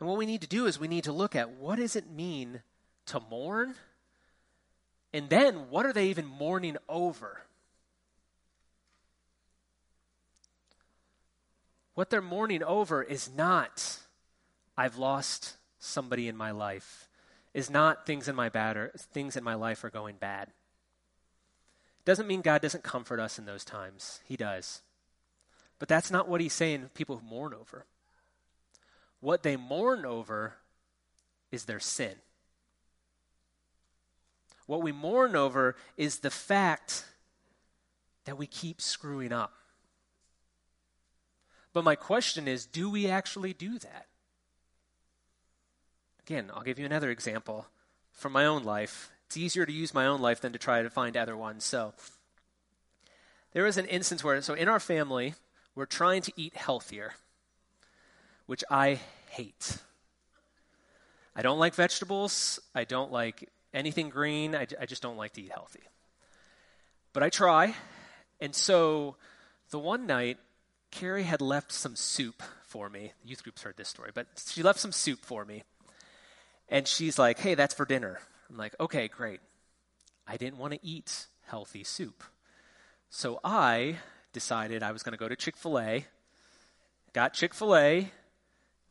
And 0.00 0.08
what 0.08 0.18
we 0.18 0.26
need 0.26 0.40
to 0.40 0.48
do 0.48 0.66
is 0.66 0.80
we 0.80 0.88
need 0.88 1.04
to 1.04 1.12
look 1.12 1.36
at 1.36 1.50
what 1.50 1.76
does 1.76 1.94
it 1.94 2.10
mean 2.10 2.62
to 3.06 3.20
mourn? 3.30 3.76
And 5.14 5.28
then 5.28 5.70
what 5.70 5.86
are 5.86 5.92
they 5.92 6.08
even 6.08 6.26
mourning 6.26 6.78
over? 6.88 7.42
What 11.94 12.10
they're 12.10 12.20
mourning 12.20 12.64
over 12.64 13.04
is 13.04 13.30
not, 13.32 14.00
I've 14.76 14.98
lost 14.98 15.58
somebody 15.78 16.26
in 16.26 16.36
my 16.36 16.50
life 16.50 17.06
is 17.52 17.70
not 17.70 18.06
things 18.06 18.28
in 18.28 18.36
my 18.36 18.48
bad 18.48 18.76
or 18.76 18.92
things 18.96 19.36
in 19.36 19.44
my 19.44 19.54
life 19.54 19.82
are 19.84 19.90
going 19.90 20.16
bad. 20.16 20.48
Doesn't 22.04 22.26
mean 22.26 22.40
God 22.40 22.62
doesn't 22.62 22.84
comfort 22.84 23.20
us 23.20 23.38
in 23.38 23.44
those 23.44 23.64
times. 23.64 24.20
He 24.24 24.36
does. 24.36 24.82
But 25.78 25.88
that's 25.88 26.10
not 26.10 26.28
what 26.28 26.40
he's 26.40 26.52
saying 26.52 26.90
people 26.94 27.22
mourn 27.28 27.54
over. 27.54 27.86
What 29.20 29.42
they 29.42 29.56
mourn 29.56 30.04
over 30.04 30.54
is 31.50 31.64
their 31.64 31.80
sin. 31.80 32.14
What 34.66 34.82
we 34.82 34.92
mourn 34.92 35.34
over 35.34 35.76
is 35.96 36.20
the 36.20 36.30
fact 36.30 37.04
that 38.24 38.38
we 38.38 38.46
keep 38.46 38.80
screwing 38.80 39.32
up. 39.32 39.52
But 41.72 41.84
my 41.84 41.96
question 41.96 42.46
is 42.46 42.66
do 42.66 42.88
we 42.88 43.08
actually 43.08 43.52
do 43.52 43.78
that? 43.80 44.06
Again, 46.30 46.48
I'll 46.54 46.62
give 46.62 46.78
you 46.78 46.86
another 46.86 47.10
example 47.10 47.66
from 48.12 48.30
my 48.30 48.46
own 48.46 48.62
life. 48.62 49.10
It's 49.26 49.36
easier 49.36 49.66
to 49.66 49.72
use 49.72 49.92
my 49.92 50.06
own 50.06 50.20
life 50.20 50.40
than 50.40 50.52
to 50.52 50.60
try 50.60 50.80
to 50.80 50.88
find 50.88 51.16
other 51.16 51.36
ones. 51.36 51.64
So, 51.64 51.92
there 53.52 53.64
was 53.64 53.76
an 53.76 53.86
instance 53.86 54.22
where, 54.22 54.40
so 54.40 54.54
in 54.54 54.68
our 54.68 54.78
family, 54.78 55.34
we're 55.74 55.86
trying 55.86 56.22
to 56.22 56.32
eat 56.36 56.54
healthier, 56.54 57.14
which 58.46 58.62
I 58.70 59.00
hate. 59.30 59.78
I 61.34 61.42
don't 61.42 61.58
like 61.58 61.74
vegetables. 61.74 62.60
I 62.76 62.84
don't 62.84 63.10
like 63.10 63.48
anything 63.74 64.08
green. 64.08 64.54
I, 64.54 64.68
I 64.80 64.86
just 64.86 65.02
don't 65.02 65.16
like 65.16 65.32
to 65.32 65.42
eat 65.42 65.50
healthy. 65.50 65.82
But 67.12 67.24
I 67.24 67.28
try. 67.28 67.74
And 68.40 68.54
so 68.54 69.16
the 69.70 69.80
one 69.80 70.06
night, 70.06 70.38
Carrie 70.92 71.24
had 71.24 71.40
left 71.40 71.72
some 71.72 71.96
soup 71.96 72.40
for 72.62 72.88
me. 72.88 73.14
The 73.24 73.30
youth 73.30 73.42
groups 73.42 73.62
heard 73.62 73.76
this 73.76 73.88
story, 73.88 74.12
but 74.14 74.28
she 74.46 74.62
left 74.62 74.78
some 74.78 74.92
soup 74.92 75.24
for 75.24 75.44
me. 75.44 75.64
And 76.70 76.86
she's 76.86 77.18
like, 77.18 77.40
hey, 77.40 77.54
that's 77.54 77.74
for 77.74 77.84
dinner. 77.84 78.20
I'm 78.48 78.56
like, 78.56 78.74
okay, 78.80 79.08
great. 79.08 79.40
I 80.26 80.36
didn't 80.36 80.58
want 80.58 80.72
to 80.72 80.78
eat 80.82 81.26
healthy 81.48 81.82
soup. 81.82 82.22
So 83.10 83.40
I 83.42 83.96
decided 84.32 84.82
I 84.82 84.92
was 84.92 85.02
going 85.02 85.12
to 85.12 85.18
go 85.18 85.28
to 85.28 85.34
Chick 85.34 85.56
fil 85.56 85.80
A, 85.80 86.06
got 87.12 87.34
Chick 87.34 87.52
fil 87.52 87.74
A, 87.76 88.12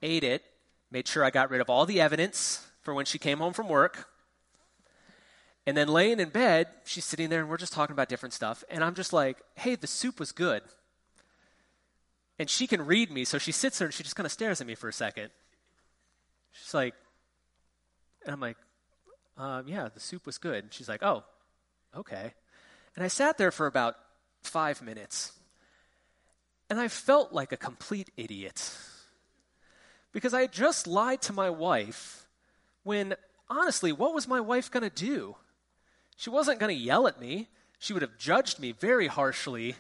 ate 0.02 0.24
it, 0.26 0.44
made 0.92 1.08
sure 1.08 1.24
I 1.24 1.30
got 1.30 1.50
rid 1.50 1.62
of 1.62 1.70
all 1.70 1.86
the 1.86 2.02
evidence 2.02 2.68
for 2.82 2.94
when 2.94 3.06
she 3.06 3.18
came 3.18 3.38
home 3.38 3.54
from 3.54 3.70
work. 3.70 4.10
And 5.66 5.78
then 5.78 5.88
laying 5.88 6.20
in 6.20 6.30
bed, 6.30 6.68
she's 6.84 7.06
sitting 7.06 7.30
there 7.30 7.40
and 7.40 7.50
we're 7.50 7.58
just 7.58 7.74
talking 7.74 7.94
about 7.94 8.10
different 8.10 8.34
stuff. 8.34 8.64
And 8.70 8.84
I'm 8.84 8.96
just 8.96 9.14
like, 9.14 9.38
hey, 9.56 9.76
the 9.76 9.88
soup 9.88 10.20
was 10.20 10.34
good. 10.34 10.64
And 12.38 12.50
she 12.50 12.68
can 12.68 12.86
read 12.86 13.12
me, 13.12 13.24
so 13.24 13.38
she 13.38 13.52
sits 13.52 13.80
there 13.80 13.86
and 13.86 13.94
she 13.94 14.04
just 14.04 14.16
kind 14.16 14.26
of 14.26 14.32
stares 14.32 14.60
at 14.60 14.68
me 14.68 14.76
for 14.76 14.90
a 14.90 14.94
second. 14.94 15.30
She's 16.52 16.74
like, 16.74 16.96
and 18.30 18.36
I'm 18.36 18.42
like, 18.42 18.58
um, 19.40 19.68
yeah, 19.68 19.90
the 19.92 20.00
soup 20.00 20.28
was 20.28 20.38
good. 20.38 20.64
And 20.64 20.72
she's 20.72 20.88
like, 20.88 21.02
oh, 21.02 21.24
okay. 21.98 22.32
And 22.96 23.04
I 23.04 23.08
sat 23.08 23.40
there 23.40 23.50
for 23.50 23.66
about 23.66 23.96
five 24.44 24.84
minutes. 24.84 25.32
And 26.70 26.80
I 26.80 26.90
felt 26.90 27.34
like 27.34 27.52
a 27.52 27.58
complete 27.58 28.12
idiot. 28.18 28.78
Because 30.12 30.36
I 30.36 30.46
just 30.46 30.86
lied 30.86 31.24
to 31.24 31.34
my 31.34 31.50
wife 31.50 32.28
when, 32.84 33.16
honestly, 33.50 33.92
what 33.92 34.14
was 34.14 34.28
my 34.28 34.40
wife 34.40 34.70
going 34.70 34.88
to 34.88 34.92
do? 34.92 35.36
She 36.16 36.30
wasn't 36.30 36.60
going 36.60 36.78
to 36.78 36.80
yell 36.80 37.08
at 37.08 37.20
me. 37.20 37.48
She 37.80 37.94
would 37.94 38.04
have 38.04 38.20
judged 38.20 38.60
me 38.60 38.74
very 38.74 39.08
harshly 39.08 39.74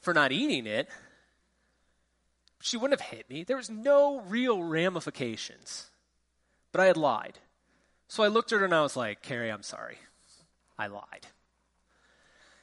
for 0.00 0.14
not 0.14 0.32
eating 0.32 0.66
it. 0.66 0.88
She 2.62 2.78
wouldn't 2.78 2.98
have 2.98 3.10
hit 3.10 3.28
me. 3.28 3.44
There 3.44 3.58
was 3.58 3.68
no 3.68 4.22
real 4.22 4.62
ramifications. 4.62 5.90
But 6.72 6.80
I 6.80 6.86
had 6.86 6.96
lied. 6.96 7.40
So 8.14 8.22
I 8.22 8.28
looked 8.28 8.52
at 8.52 8.60
her 8.60 8.64
and 8.64 8.72
I 8.72 8.82
was 8.82 8.94
like, 8.94 9.22
Carrie, 9.22 9.50
I'm 9.50 9.64
sorry. 9.64 9.98
I 10.78 10.86
lied. 10.86 11.26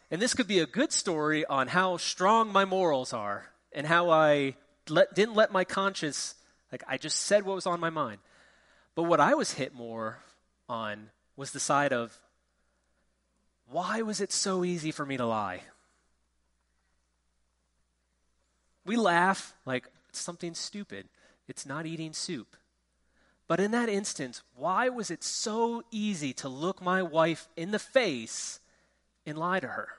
And 0.09 0.21
this 0.21 0.33
could 0.33 0.47
be 0.47 0.59
a 0.59 0.65
good 0.65 0.93
story 0.93 1.43
on 1.45 1.67
how 1.67 1.97
strong 1.97 2.53
my 2.53 2.63
morals 2.63 3.11
are 3.11 3.47
and 3.73 3.85
how 3.85 4.09
I 4.09 4.55
let, 4.87 5.13
didn't 5.13 5.35
let 5.35 5.51
my 5.51 5.65
conscience, 5.65 6.35
like, 6.71 6.85
I 6.87 6.97
just 6.97 7.19
said 7.19 7.43
what 7.43 7.55
was 7.55 7.67
on 7.67 7.81
my 7.81 7.89
mind. 7.89 8.19
But 8.95 9.03
what 9.03 9.19
I 9.19 9.33
was 9.33 9.51
hit 9.51 9.75
more 9.75 10.19
on 10.69 11.09
was 11.35 11.51
the 11.51 11.59
side 11.59 11.91
of, 11.91 12.17
why 13.69 14.03
was 14.03 14.21
it 14.21 14.31
so 14.31 14.63
easy 14.63 14.91
for 14.91 15.05
me 15.05 15.17
to 15.17 15.25
lie? 15.25 15.63
We 18.85 18.95
laugh 18.95 19.53
like 19.65 19.85
it's 20.07 20.21
something 20.21 20.53
stupid. 20.53 21.09
It's 21.49 21.65
not 21.65 21.85
eating 21.85 22.13
soup. 22.13 22.55
But 23.51 23.59
in 23.59 23.71
that 23.71 23.89
instance, 23.89 24.43
why 24.55 24.87
was 24.87 25.11
it 25.11 25.25
so 25.25 25.83
easy 25.91 26.31
to 26.35 26.47
look 26.47 26.81
my 26.81 27.03
wife 27.03 27.49
in 27.57 27.71
the 27.71 27.79
face 27.79 28.61
and 29.25 29.37
lie 29.37 29.59
to 29.59 29.67
her? 29.67 29.89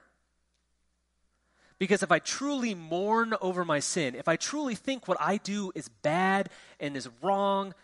Because 1.79 2.03
if 2.03 2.11
I 2.11 2.19
truly 2.19 2.75
mourn 2.75 3.35
over 3.43 3.63
my 3.63 3.79
sin, 3.79 4.15
if 4.15 4.27
I 4.27 4.37
truly 4.37 4.75
think 4.75 5.07
what 5.07 5.21
I 5.21 5.37
do 5.37 5.71
is 5.75 5.91
bad 5.91 6.49
and 6.81 6.97
is 6.97 7.11
wrong, 7.21 7.75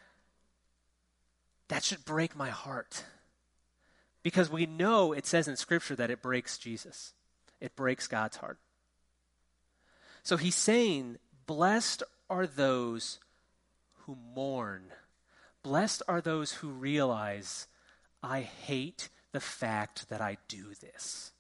that 1.68 1.84
should 1.84 2.02
break 2.06 2.34
my 2.34 2.48
heart. 2.48 3.04
Because 4.22 4.48
we 4.48 4.64
know 4.64 5.12
it 5.12 5.26
says 5.26 5.48
in 5.48 5.56
Scripture 5.56 5.96
that 5.96 6.10
it 6.10 6.22
breaks 6.22 6.56
Jesus, 6.56 7.12
it 7.60 7.76
breaks 7.76 8.08
God's 8.08 8.38
heart. 8.38 8.56
So 10.22 10.38
he's 10.38 10.56
saying, 10.56 11.18
Blessed 11.44 12.04
are 12.30 12.46
those 12.46 13.20
who 14.06 14.16
mourn 14.34 14.92
Blessed 15.62 16.02
are 16.08 16.20
those 16.20 16.52
who 16.52 16.68
realize, 16.68 17.66
I 18.22 18.40
hate 18.40 19.08
the 19.32 19.40
fact 19.40 20.08
that 20.08 20.20
I 20.20 20.38
do 20.48 20.74
this. 20.80 21.32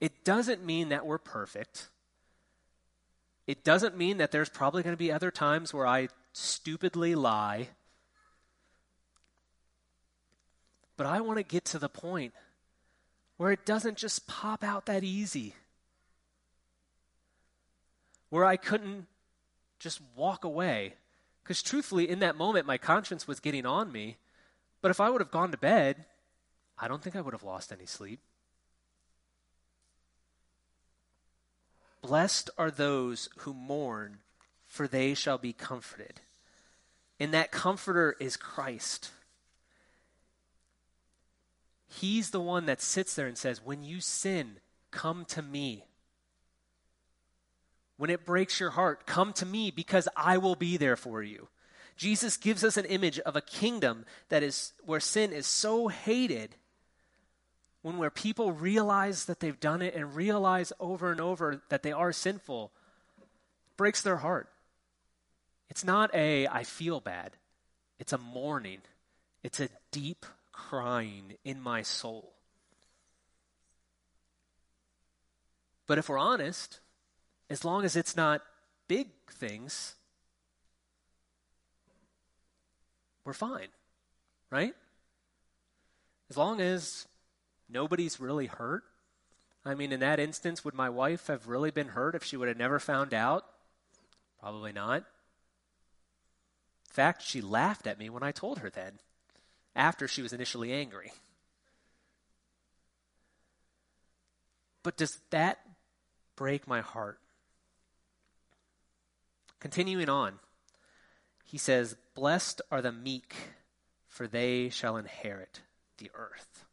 It 0.00 0.24
doesn't 0.24 0.64
mean 0.64 0.88
that 0.88 1.06
we're 1.06 1.18
perfect. 1.18 1.88
It 3.46 3.64
doesn't 3.64 3.96
mean 3.96 4.18
that 4.18 4.32
there's 4.32 4.48
probably 4.48 4.82
going 4.82 4.94
to 4.94 4.98
be 4.98 5.12
other 5.12 5.30
times 5.30 5.74
where 5.74 5.86
I 5.86 6.08
stupidly 6.32 7.14
lie. 7.14 7.68
But 10.96 11.06
I 11.06 11.20
want 11.20 11.38
to 11.38 11.42
get 11.42 11.64
to 11.66 11.78
the 11.78 11.88
point 11.88 12.32
where 13.36 13.52
it 13.52 13.64
doesn't 13.64 13.96
just 13.96 14.26
pop 14.26 14.62
out 14.62 14.86
that 14.86 15.02
easy. 15.02 15.54
Where 18.28 18.44
I 18.44 18.56
couldn't 18.56 19.06
just 19.78 20.00
walk 20.14 20.44
away 20.44 20.94
because 21.50 21.64
truthfully, 21.64 22.08
in 22.08 22.20
that 22.20 22.36
moment, 22.36 22.64
my 22.64 22.78
conscience 22.78 23.26
was 23.26 23.40
getting 23.40 23.66
on 23.66 23.90
me. 23.90 24.18
But 24.80 24.92
if 24.92 25.00
I 25.00 25.10
would 25.10 25.20
have 25.20 25.32
gone 25.32 25.50
to 25.50 25.56
bed 25.56 26.04
I 26.78 26.86
don't 26.86 27.02
think 27.02 27.16
I 27.16 27.20
would 27.20 27.34
have 27.34 27.42
lost 27.42 27.72
any 27.72 27.86
sleep. 27.86 28.20
Blessed 32.02 32.50
are 32.56 32.70
those 32.70 33.28
who 33.38 33.52
mourn, 33.52 34.18
for 34.68 34.86
they 34.86 35.12
shall 35.12 35.38
be 35.38 35.52
comforted. 35.52 36.20
And 37.18 37.34
that 37.34 37.50
comforter 37.50 38.14
is 38.20 38.36
Christ. 38.36 39.10
He's 41.88 42.30
the 42.30 42.40
one 42.40 42.66
that 42.66 42.80
sits 42.80 43.16
there 43.16 43.26
and 43.26 43.36
says, 43.36 43.60
When 43.60 43.82
you 43.82 44.00
sin, 44.00 44.58
come 44.92 45.24
to 45.30 45.42
me. 45.42 45.82
When 48.00 48.08
it 48.08 48.24
breaks 48.24 48.58
your 48.58 48.70
heart, 48.70 49.04
come 49.04 49.34
to 49.34 49.44
me 49.44 49.70
because 49.70 50.08
I 50.16 50.38
will 50.38 50.54
be 50.54 50.78
there 50.78 50.96
for 50.96 51.22
you. 51.22 51.48
Jesus 51.98 52.38
gives 52.38 52.64
us 52.64 52.78
an 52.78 52.86
image 52.86 53.18
of 53.18 53.36
a 53.36 53.42
kingdom 53.42 54.06
that 54.30 54.42
is 54.42 54.72
where 54.86 55.00
sin 55.00 55.34
is 55.34 55.46
so 55.46 55.88
hated 55.88 56.56
when 57.82 57.98
where 57.98 58.08
people 58.08 58.52
realize 58.52 59.26
that 59.26 59.40
they've 59.40 59.60
done 59.60 59.82
it 59.82 59.94
and 59.94 60.16
realize 60.16 60.72
over 60.80 61.12
and 61.12 61.20
over 61.20 61.60
that 61.68 61.82
they 61.82 61.92
are 61.92 62.10
sinful 62.10 62.72
breaks 63.76 64.00
their 64.00 64.16
heart. 64.16 64.48
It's 65.68 65.84
not 65.84 66.10
a 66.14 66.46
I 66.46 66.64
feel 66.64 67.00
bad. 67.00 67.32
It's 67.98 68.14
a 68.14 68.18
mourning. 68.18 68.80
It's 69.42 69.60
a 69.60 69.68
deep 69.90 70.24
crying 70.52 71.34
in 71.44 71.60
my 71.60 71.82
soul. 71.82 72.32
But 75.86 75.98
if 75.98 76.08
we're 76.08 76.16
honest, 76.16 76.80
as 77.50 77.64
long 77.64 77.84
as 77.84 77.96
it's 77.96 78.16
not 78.16 78.42
big 78.86 79.08
things, 79.28 79.96
we're 83.24 83.32
fine, 83.32 83.68
right? 84.50 84.74
As 86.30 86.36
long 86.36 86.60
as 86.60 87.08
nobody's 87.68 88.20
really 88.20 88.46
hurt. 88.46 88.84
I 89.64 89.74
mean, 89.74 89.92
in 89.92 90.00
that 90.00 90.20
instance, 90.20 90.64
would 90.64 90.74
my 90.74 90.88
wife 90.88 91.26
have 91.26 91.48
really 91.48 91.72
been 91.72 91.88
hurt 91.88 92.14
if 92.14 92.22
she 92.24 92.36
would 92.36 92.48
have 92.48 92.56
never 92.56 92.78
found 92.78 93.12
out? 93.12 93.44
Probably 94.38 94.72
not. 94.72 94.98
In 96.88 96.94
fact, 96.94 97.22
she 97.22 97.40
laughed 97.40 97.86
at 97.86 97.98
me 97.98 98.08
when 98.08 98.22
I 98.22 98.32
told 98.32 98.60
her 98.60 98.70
then, 98.70 99.00
after 99.74 100.08
she 100.08 100.22
was 100.22 100.32
initially 100.32 100.72
angry. 100.72 101.12
But 104.82 104.96
does 104.96 105.18
that 105.30 105.58
break 106.36 106.66
my 106.66 106.80
heart? 106.80 107.18
Continuing 109.60 110.08
on, 110.08 110.38
he 111.44 111.58
says, 111.58 111.96
Blessed 112.14 112.62
are 112.70 112.82
the 112.82 112.92
meek, 112.92 113.34
for 114.08 114.26
they 114.26 114.70
shall 114.70 114.96
inherit 114.96 115.60
the 115.98 116.10
earth. 116.14 116.64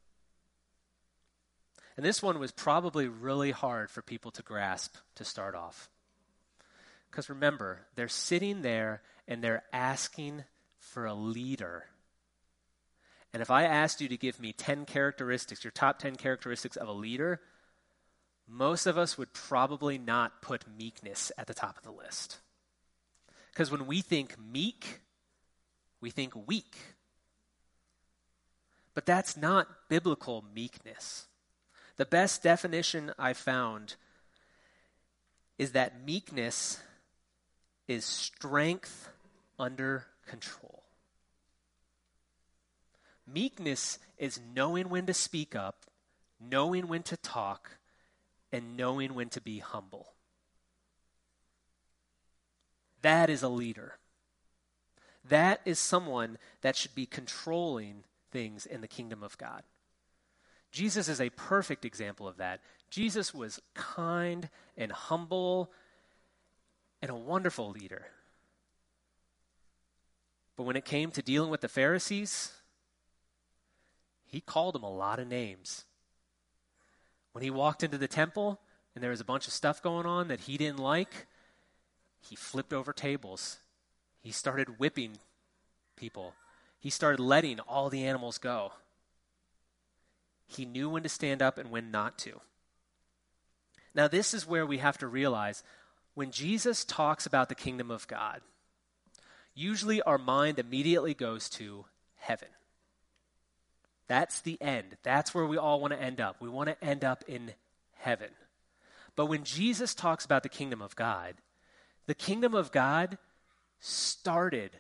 And 1.97 2.05
this 2.05 2.21
one 2.21 2.39
was 2.39 2.51
probably 2.51 3.07
really 3.07 3.51
hard 3.51 3.89
for 3.89 4.01
people 4.01 4.31
to 4.31 4.43
grasp 4.43 4.95
to 5.15 5.25
start 5.25 5.55
off. 5.55 5.89
Because 7.09 7.29
remember, 7.29 7.87
they're 7.95 8.07
sitting 8.07 8.61
there 8.61 9.01
and 9.27 9.43
they're 9.43 9.63
asking 9.73 10.43
for 10.79 11.05
a 11.05 11.13
leader. 11.13 11.85
And 13.33 13.41
if 13.41 13.51
I 13.51 13.63
asked 13.63 13.99
you 13.99 14.07
to 14.09 14.17
give 14.17 14.39
me 14.39 14.53
10 14.53 14.85
characteristics, 14.85 15.63
your 15.63 15.71
top 15.71 15.99
10 15.99 16.15
characteristics 16.15 16.77
of 16.77 16.87
a 16.87 16.93
leader, 16.93 17.41
most 18.47 18.85
of 18.85 18.97
us 18.97 19.17
would 19.17 19.33
probably 19.33 19.97
not 19.97 20.41
put 20.41 20.65
meekness 20.77 21.31
at 21.37 21.47
the 21.47 21.53
top 21.53 21.77
of 21.77 21.83
the 21.83 21.91
list. 21.91 22.37
Because 23.57 23.71
when 23.71 23.87
we 23.87 24.01
think 24.01 24.35
meek, 24.37 25.01
we 25.99 26.11
think 26.11 26.47
weak. 26.47 26.75
But 28.93 29.07
that's 29.07 29.35
not 29.35 29.67
biblical 29.89 30.45
meekness. 30.53 31.25
The 31.95 32.05
best 32.05 32.43
definition 32.43 33.13
I 33.17 33.33
found 33.33 33.95
is 35.57 35.71
that 35.71 36.05
meekness 36.05 36.79
is 37.87 38.05
strength 38.05 39.09
under 39.57 40.05
control. 40.27 40.83
Meekness 43.25 43.97
is 44.19 44.39
knowing 44.53 44.87
when 44.89 45.07
to 45.07 45.15
speak 45.15 45.55
up, 45.55 45.77
knowing 46.39 46.87
when 46.87 47.01
to 47.01 47.17
talk, 47.17 47.71
and 48.51 48.77
knowing 48.77 49.15
when 49.15 49.29
to 49.29 49.41
be 49.41 49.57
humble. 49.57 50.13
That 53.01 53.29
is 53.29 53.43
a 53.43 53.49
leader. 53.49 53.97
That 55.27 55.61
is 55.65 55.79
someone 55.79 56.37
that 56.61 56.75
should 56.75 56.95
be 56.95 57.05
controlling 57.05 58.03
things 58.31 58.65
in 58.65 58.81
the 58.81 58.87
kingdom 58.87 59.23
of 59.23 59.37
God. 59.37 59.63
Jesus 60.71 61.07
is 61.07 61.21
a 61.21 61.29
perfect 61.29 61.85
example 61.85 62.27
of 62.27 62.37
that. 62.37 62.61
Jesus 62.89 63.33
was 63.33 63.61
kind 63.73 64.49
and 64.77 64.91
humble 64.91 65.71
and 67.01 67.11
a 67.11 67.15
wonderful 67.15 67.69
leader. 67.69 68.07
But 70.55 70.63
when 70.63 70.75
it 70.75 70.85
came 70.85 71.11
to 71.11 71.21
dealing 71.21 71.51
with 71.51 71.61
the 71.61 71.67
Pharisees, 71.67 72.51
he 74.25 74.41
called 74.41 74.75
them 74.75 74.83
a 74.83 74.91
lot 74.91 75.19
of 75.19 75.27
names. 75.27 75.85
When 77.31 77.43
he 77.43 77.49
walked 77.49 77.83
into 77.83 77.97
the 77.97 78.07
temple 78.07 78.59
and 78.95 79.03
there 79.03 79.11
was 79.11 79.21
a 79.21 79.25
bunch 79.25 79.47
of 79.47 79.53
stuff 79.53 79.81
going 79.81 80.05
on 80.05 80.27
that 80.27 80.41
he 80.41 80.57
didn't 80.57 80.79
like, 80.79 81.27
he 82.29 82.35
flipped 82.35 82.73
over 82.73 82.93
tables. 82.93 83.57
He 84.21 84.31
started 84.31 84.79
whipping 84.79 85.17
people. 85.95 86.33
He 86.79 86.89
started 86.89 87.19
letting 87.19 87.59
all 87.61 87.89
the 87.89 88.05
animals 88.05 88.37
go. 88.37 88.73
He 90.47 90.65
knew 90.65 90.89
when 90.89 91.03
to 91.03 91.09
stand 91.09 91.41
up 91.41 91.57
and 91.57 91.71
when 91.71 91.91
not 91.91 92.17
to. 92.19 92.41
Now, 93.93 94.07
this 94.07 94.33
is 94.33 94.47
where 94.47 94.65
we 94.65 94.77
have 94.77 94.97
to 94.99 95.07
realize 95.07 95.63
when 96.13 96.31
Jesus 96.31 96.85
talks 96.85 97.25
about 97.25 97.49
the 97.49 97.55
kingdom 97.55 97.91
of 97.91 98.07
God, 98.07 98.41
usually 99.53 100.01
our 100.01 100.17
mind 100.17 100.59
immediately 100.59 101.13
goes 101.13 101.49
to 101.51 101.85
heaven. 102.15 102.49
That's 104.07 104.41
the 104.41 104.61
end. 104.61 104.97
That's 105.03 105.33
where 105.33 105.45
we 105.45 105.57
all 105.57 105.81
want 105.81 105.93
to 105.93 106.01
end 106.01 106.21
up. 106.21 106.37
We 106.39 106.49
want 106.49 106.69
to 106.69 106.83
end 106.83 107.03
up 107.03 107.23
in 107.27 107.51
heaven. 107.97 108.29
But 109.15 109.25
when 109.25 109.43
Jesus 109.43 109.95
talks 109.95 110.25
about 110.25 110.43
the 110.43 110.49
kingdom 110.49 110.81
of 110.81 110.95
God, 110.95 111.35
the 112.07 112.15
kingdom 112.15 112.55
of 112.55 112.71
God 112.71 113.17
started 113.79 114.71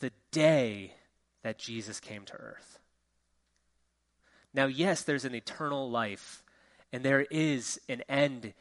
the 0.00 0.10
day 0.32 0.94
that 1.42 1.58
Jesus 1.58 2.00
came 2.00 2.24
to 2.24 2.34
earth. 2.34 2.78
Now, 4.52 4.66
yes, 4.66 5.02
there's 5.02 5.24
an 5.24 5.34
eternal 5.34 5.90
life, 5.90 6.42
and 6.92 7.04
there 7.04 7.26
is 7.30 7.80
an 7.88 8.02
end 8.08 8.52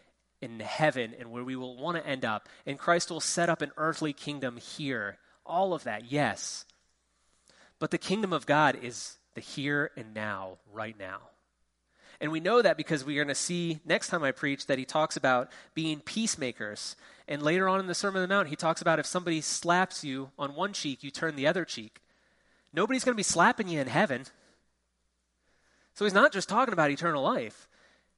in 0.42 0.60
heaven 0.60 1.14
and 1.20 1.32
where 1.32 1.44
we 1.44 1.56
will 1.56 1.76
want 1.76 1.98
to 1.98 2.06
end 2.06 2.24
up. 2.24 2.48
And 2.66 2.78
Christ 2.78 3.10
will 3.10 3.20
set 3.20 3.50
up 3.50 3.62
an 3.62 3.72
earthly 3.78 4.14
kingdom 4.14 4.58
here. 4.58 5.18
All 5.46 5.74
of 5.74 5.84
that, 5.84 6.12
yes. 6.12 6.66
But 7.80 7.92
the 7.92 7.98
kingdom 7.98 8.32
of 8.34 8.46
God 8.46 8.78
is 8.82 9.18
the 9.34 9.42
here 9.42 9.92
and 9.98 10.14
now, 10.14 10.58
right 10.72 10.98
now. 10.98 11.20
And 12.22 12.32
we 12.32 12.40
know 12.42 12.62
that 12.62 12.78
because 12.78 13.06
we're 13.06 13.24
going 13.24 13.34
to 13.34 13.36
see 13.36 13.80
next 13.86 14.10
time 14.10 14.24
I 14.24 14.32
preach 14.32 14.68
that 14.68 14.78
he 14.78 14.86
talks 14.86 15.16
about 15.16 15.50
being 15.74 16.02
peacemakers. 16.02 16.96
And 17.30 17.44
later 17.44 17.70
on 17.70 17.80
in 17.80 17.86
the 17.86 17.94
Sermon 17.94 18.24
on 18.24 18.28
the 18.28 18.34
Mount, 18.34 18.50
he 18.50 18.56
talks 18.56 18.82
about 18.82 18.98
if 18.98 19.06
somebody 19.06 19.40
slaps 19.40 20.04
you 20.04 20.32
on 20.40 20.56
one 20.56 20.74
cheek, 20.74 21.04
you 21.04 21.12
turn 21.12 21.36
the 21.36 21.46
other 21.46 21.64
cheek. 21.64 22.02
Nobody's 22.74 23.04
going 23.04 23.14
to 23.14 23.18
be 23.18 23.24
slapping 23.24 23.68
you 23.68 23.80
in 23.80 23.88
heaven. 23.88 24.26
So 25.94 26.06
he's 26.06 26.14
not 26.14 26.34
just 26.34 26.50
talking 26.50 26.74
about 26.74 26.90
eternal 26.90 27.22
life. 27.24 27.68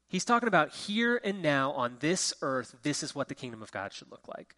He's 0.07 0.23
talking 0.23 0.47
about 0.47 0.71
here 0.71 1.19
and 1.25 1.41
now 1.41 1.71
on 1.73 1.97
this 1.99 2.33
earth, 2.41 2.75
this 2.83 3.03
is 3.03 3.13
what 3.13 3.27
the 3.27 3.35
kingdom 3.35 3.61
of 3.61 3.71
God 3.71 3.91
should 3.91 4.09
look 4.09 4.29
like. 4.29 4.55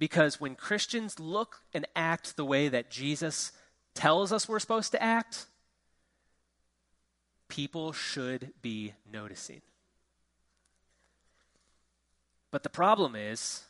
Because 0.00 0.40
when 0.40 0.56
Christians 0.56 1.20
look 1.20 1.60
and 1.72 1.86
act 1.94 2.36
the 2.36 2.44
way 2.44 2.68
that 2.68 2.90
Jesus 2.90 3.52
tells 3.94 4.32
us 4.32 4.48
we're 4.48 4.58
supposed 4.58 4.90
to 4.92 5.02
act, 5.02 5.46
people 7.48 7.92
should 7.92 8.50
be 8.62 8.94
noticing. 9.12 9.62
But 12.50 12.64
the 12.64 12.68
problem 12.68 13.14
is, 13.14 13.64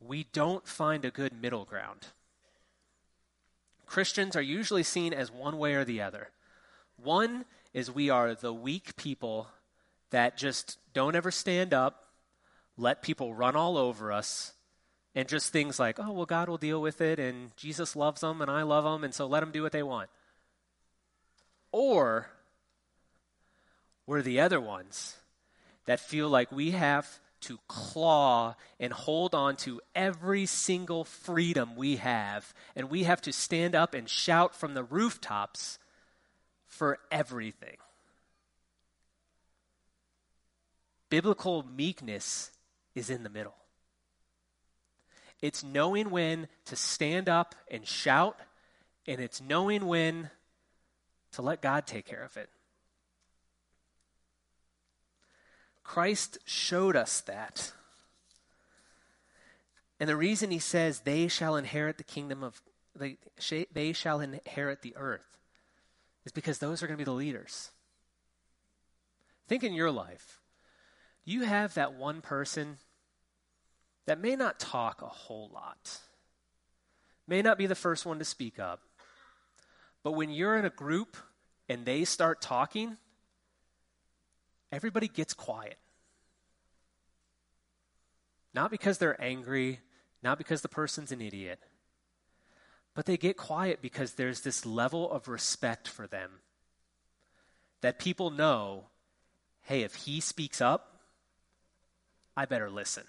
we 0.00 0.24
don't 0.32 0.66
find 0.66 1.04
a 1.04 1.10
good 1.10 1.32
middle 1.40 1.64
ground. 1.64 2.08
Christians 3.86 4.36
are 4.36 4.42
usually 4.42 4.82
seen 4.82 5.12
as 5.12 5.30
one 5.30 5.58
way 5.58 5.74
or 5.74 5.84
the 5.84 6.00
other. 6.00 6.30
One 6.96 7.44
is 7.74 7.90
we 7.90 8.08
are 8.08 8.34
the 8.34 8.52
weak 8.52 8.96
people 8.96 9.48
that 10.10 10.36
just 10.36 10.78
don't 10.92 11.16
ever 11.16 11.30
stand 11.30 11.74
up, 11.74 12.04
let 12.76 13.02
people 13.02 13.34
run 13.34 13.56
all 13.56 13.76
over 13.76 14.12
us, 14.12 14.52
and 15.14 15.28
just 15.28 15.52
things 15.52 15.78
like, 15.78 15.98
oh, 15.98 16.12
well, 16.12 16.26
God 16.26 16.48
will 16.48 16.56
deal 16.56 16.80
with 16.80 17.00
it, 17.00 17.18
and 17.18 17.54
Jesus 17.56 17.96
loves 17.96 18.20
them, 18.20 18.40
and 18.40 18.50
I 18.50 18.62
love 18.62 18.84
them, 18.84 19.04
and 19.04 19.14
so 19.14 19.26
let 19.26 19.40
them 19.40 19.50
do 19.50 19.62
what 19.62 19.72
they 19.72 19.82
want. 19.82 20.08
Or 21.72 22.30
we're 24.06 24.22
the 24.22 24.40
other 24.40 24.60
ones 24.60 25.16
that 25.86 26.00
feel 26.00 26.28
like 26.28 26.50
we 26.50 26.72
have 26.72 27.20
to 27.40 27.58
claw 27.68 28.54
and 28.78 28.92
hold 28.92 29.34
on 29.34 29.56
to 29.56 29.80
every 29.94 30.46
single 30.46 31.04
freedom 31.04 31.76
we 31.76 31.96
have, 31.96 32.52
and 32.76 32.90
we 32.90 33.04
have 33.04 33.20
to 33.22 33.32
stand 33.32 33.74
up 33.74 33.94
and 33.94 34.08
shout 34.08 34.54
from 34.54 34.74
the 34.74 34.84
rooftops 34.84 35.78
for 36.66 36.98
everything. 37.10 37.76
Biblical 41.08 41.64
meekness 41.64 42.52
is 42.94 43.10
in 43.10 43.22
the 43.22 43.30
middle. 43.30 43.56
It's 45.42 45.64
knowing 45.64 46.10
when 46.10 46.48
to 46.66 46.76
stand 46.76 47.28
up 47.28 47.54
and 47.70 47.86
shout, 47.86 48.38
and 49.06 49.20
it's 49.20 49.40
knowing 49.40 49.86
when 49.86 50.30
to 51.32 51.42
let 51.42 51.62
God 51.62 51.86
take 51.86 52.06
care 52.06 52.22
of 52.22 52.36
it. 52.36 52.50
Christ 55.90 56.38
showed 56.44 56.94
us 56.94 57.20
that. 57.22 57.72
And 59.98 60.08
the 60.08 60.14
reason 60.14 60.52
he 60.52 60.60
says 60.60 61.00
they 61.00 61.26
shall 61.26 61.56
inherit 61.56 61.98
the 61.98 62.04
kingdom 62.04 62.44
of 62.44 62.62
they, 62.94 63.16
they 63.72 63.92
shall 63.92 64.20
inherit 64.20 64.82
the 64.82 64.94
earth 64.96 65.36
is 66.24 66.30
because 66.30 66.58
those 66.58 66.80
are 66.80 66.86
going 66.86 66.96
to 66.96 67.00
be 67.00 67.04
the 67.04 67.10
leaders. 67.10 67.72
Think 69.48 69.64
in 69.64 69.72
your 69.72 69.90
life. 69.90 70.38
You 71.24 71.42
have 71.42 71.74
that 71.74 71.94
one 71.94 72.20
person 72.20 72.76
that 74.06 74.20
may 74.20 74.36
not 74.36 74.60
talk 74.60 75.02
a 75.02 75.06
whole 75.06 75.50
lot, 75.52 75.98
may 77.26 77.42
not 77.42 77.58
be 77.58 77.66
the 77.66 77.74
first 77.74 78.06
one 78.06 78.20
to 78.20 78.24
speak 78.24 78.60
up, 78.60 78.80
but 80.04 80.12
when 80.12 80.30
you're 80.30 80.56
in 80.56 80.64
a 80.64 80.70
group 80.70 81.16
and 81.68 81.84
they 81.84 82.04
start 82.04 82.40
talking, 82.40 82.96
everybody 84.72 85.08
gets 85.08 85.34
quiet. 85.34 85.78
Not 88.52 88.70
because 88.70 88.98
they're 88.98 89.20
angry, 89.22 89.80
not 90.22 90.38
because 90.38 90.62
the 90.62 90.68
person's 90.68 91.12
an 91.12 91.20
idiot, 91.20 91.60
but 92.94 93.06
they 93.06 93.16
get 93.16 93.36
quiet 93.36 93.80
because 93.80 94.14
there's 94.14 94.40
this 94.40 94.66
level 94.66 95.10
of 95.10 95.28
respect 95.28 95.88
for 95.88 96.06
them 96.06 96.30
that 97.80 97.98
people 97.98 98.30
know 98.30 98.84
hey, 99.62 99.82
if 99.82 99.94
he 99.94 100.20
speaks 100.20 100.60
up, 100.60 101.00
I 102.36 102.44
better 102.44 102.68
listen. 102.68 103.04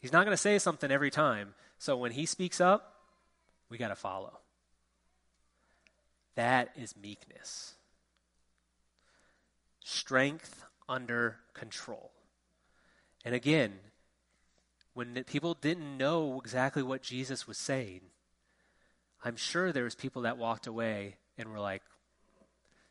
He's 0.00 0.12
not 0.12 0.24
going 0.24 0.32
to 0.32 0.40
say 0.40 0.58
something 0.58 0.90
every 0.90 1.10
time, 1.10 1.54
so 1.78 1.96
when 1.96 2.12
he 2.12 2.24
speaks 2.24 2.58
up, 2.58 2.94
we 3.68 3.76
got 3.76 3.88
to 3.88 3.96
follow. 3.96 4.38
That 6.36 6.70
is 6.76 6.94
meekness. 6.96 7.74
Strength 9.88 10.64
under 10.88 11.36
control. 11.54 12.10
And 13.24 13.36
again, 13.36 13.74
when 14.94 15.22
people 15.22 15.54
didn't 15.54 15.96
know 15.96 16.40
exactly 16.40 16.82
what 16.82 17.02
Jesus 17.02 17.46
was 17.46 17.56
saying, 17.56 18.00
I'm 19.24 19.36
sure 19.36 19.70
there 19.70 19.84
was 19.84 19.94
people 19.94 20.22
that 20.22 20.38
walked 20.38 20.66
away 20.66 21.18
and 21.38 21.52
were 21.52 21.60
like, 21.60 21.82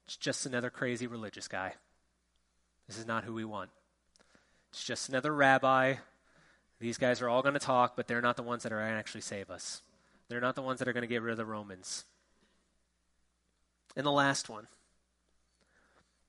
it's 0.06 0.16
just 0.16 0.46
another 0.46 0.70
crazy 0.70 1.06
religious 1.06 1.50
guy. 1.50 1.74
This 2.88 2.98
is 2.98 3.06
not 3.06 3.26
who 3.26 3.34
we 3.34 3.44
want. 3.44 3.72
It's 4.72 4.86
just 4.86 5.10
another 5.10 5.36
rabbi. 5.36 5.96
These 6.80 6.98
guys 6.98 7.22
are 7.22 7.28
all 7.28 7.42
going 7.42 7.56
to 7.56 7.60
talk, 7.60 7.98
but 7.98 8.08
they're 8.08 8.22
not 8.22 8.38
the 8.38 8.42
ones 8.42 8.64
that 8.64 8.72
are 8.72 8.80
going 8.80 8.94
to 8.94 8.98
actually 8.98 9.20
save 9.20 9.50
us. 9.50 9.82
They're 10.30 10.40
not 10.40 10.56
the 10.56 10.62
ones 10.62 10.80
that 10.80 10.88
are 10.88 10.94
going 10.94 11.02
to 11.02 11.08
get 11.08 11.22
rid 11.22 11.32
of 11.32 11.38
the 11.38 11.46
Romans. 11.46 12.06
And 13.98 14.06
the 14.06 14.12
last 14.12 14.48
one 14.48 14.68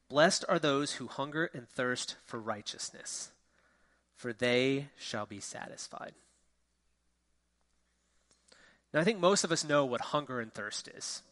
Blessed 0.08 0.44
are 0.48 0.58
those 0.58 0.94
who 0.94 1.08
hunger 1.08 1.50
and 1.52 1.68
thirst 1.68 2.16
for 2.24 2.38
righteousness, 2.38 3.32
for 4.14 4.32
they 4.32 4.88
shall 4.96 5.26
be 5.26 5.40
satisfied. 5.40 6.14
Now, 8.92 9.00
I 9.00 9.04
think 9.04 9.18
most 9.18 9.44
of 9.44 9.52
us 9.52 9.64
know 9.64 9.84
what 9.84 10.00
hunger 10.00 10.40
and 10.40 10.52
thirst 10.52 10.88
is. 10.88 11.22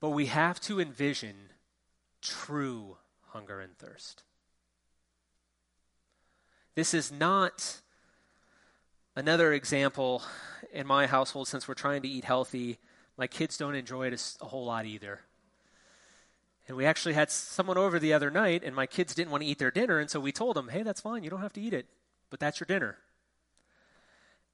But 0.00 0.10
we 0.10 0.26
have 0.26 0.60
to 0.62 0.80
envision 0.80 1.36
true 2.20 2.96
hunger 3.28 3.60
and 3.60 3.78
thirst. 3.78 4.24
This 6.74 6.92
is 6.92 7.12
not 7.12 7.80
another 9.14 9.52
example 9.52 10.22
in 10.72 10.86
my 10.86 11.06
household 11.06 11.46
since 11.46 11.68
we're 11.68 11.74
trying 11.74 12.02
to 12.02 12.08
eat 12.08 12.24
healthy. 12.24 12.78
My 13.16 13.26
kids 13.26 13.56
don't 13.56 13.74
enjoy 13.74 14.08
it 14.08 14.36
a, 14.40 14.46
whole 14.46 14.64
lot 14.64 14.86
either. 14.86 15.20
And 16.68 16.76
we 16.76 16.86
actually 16.86 17.14
had 17.14 17.30
someone 17.30 17.76
over 17.76 17.98
the 17.98 18.12
other 18.12 18.30
night, 18.30 18.62
and 18.64 18.74
my 18.74 18.86
kids 18.86 19.14
didn't 19.14 19.30
want 19.30 19.42
to 19.42 19.48
eat 19.48 19.58
their 19.58 19.70
dinner, 19.70 19.98
and 19.98 20.08
so 20.08 20.20
we 20.20 20.32
told 20.32 20.56
them, 20.56 20.68
hey, 20.68 20.82
that's 20.82 21.00
fine, 21.00 21.24
you 21.24 21.30
don't 21.30 21.40
have 21.40 21.52
to 21.54 21.60
eat 21.60 21.74
it, 21.74 21.86
but 22.30 22.38
that's 22.38 22.60
your 22.60 22.66
dinner. 22.66 22.98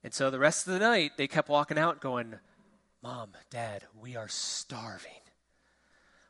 And 0.02 0.14
so 0.14 0.30
the 0.30 0.38
rest 0.38 0.66
of 0.66 0.72
the 0.72 0.78
night, 0.78 1.12
they 1.16 1.28
kept 1.28 1.48
walking 1.48 1.78
out 1.78 2.00
going, 2.00 2.36
Mom, 3.02 3.30
Dad, 3.50 3.84
we 4.00 4.16
are 4.16 4.28
starving. 4.28 5.12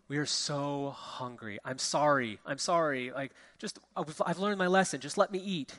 We 0.09 0.17
are 0.17 0.27
so 0.27 0.95
hungry. 0.97 1.59
I'm 1.65 1.79
sorry. 1.79 2.39
I'm 2.47 2.59
sorry. 2.59 3.11
Like, 3.11 3.33
just, 3.59 3.79
I've 3.95 4.39
learned 4.39 4.59
my 4.59 4.67
lesson. 4.67 5.01
Just 5.01 5.19
let 5.19 5.31
me 5.31 5.39
eat. 5.39 5.75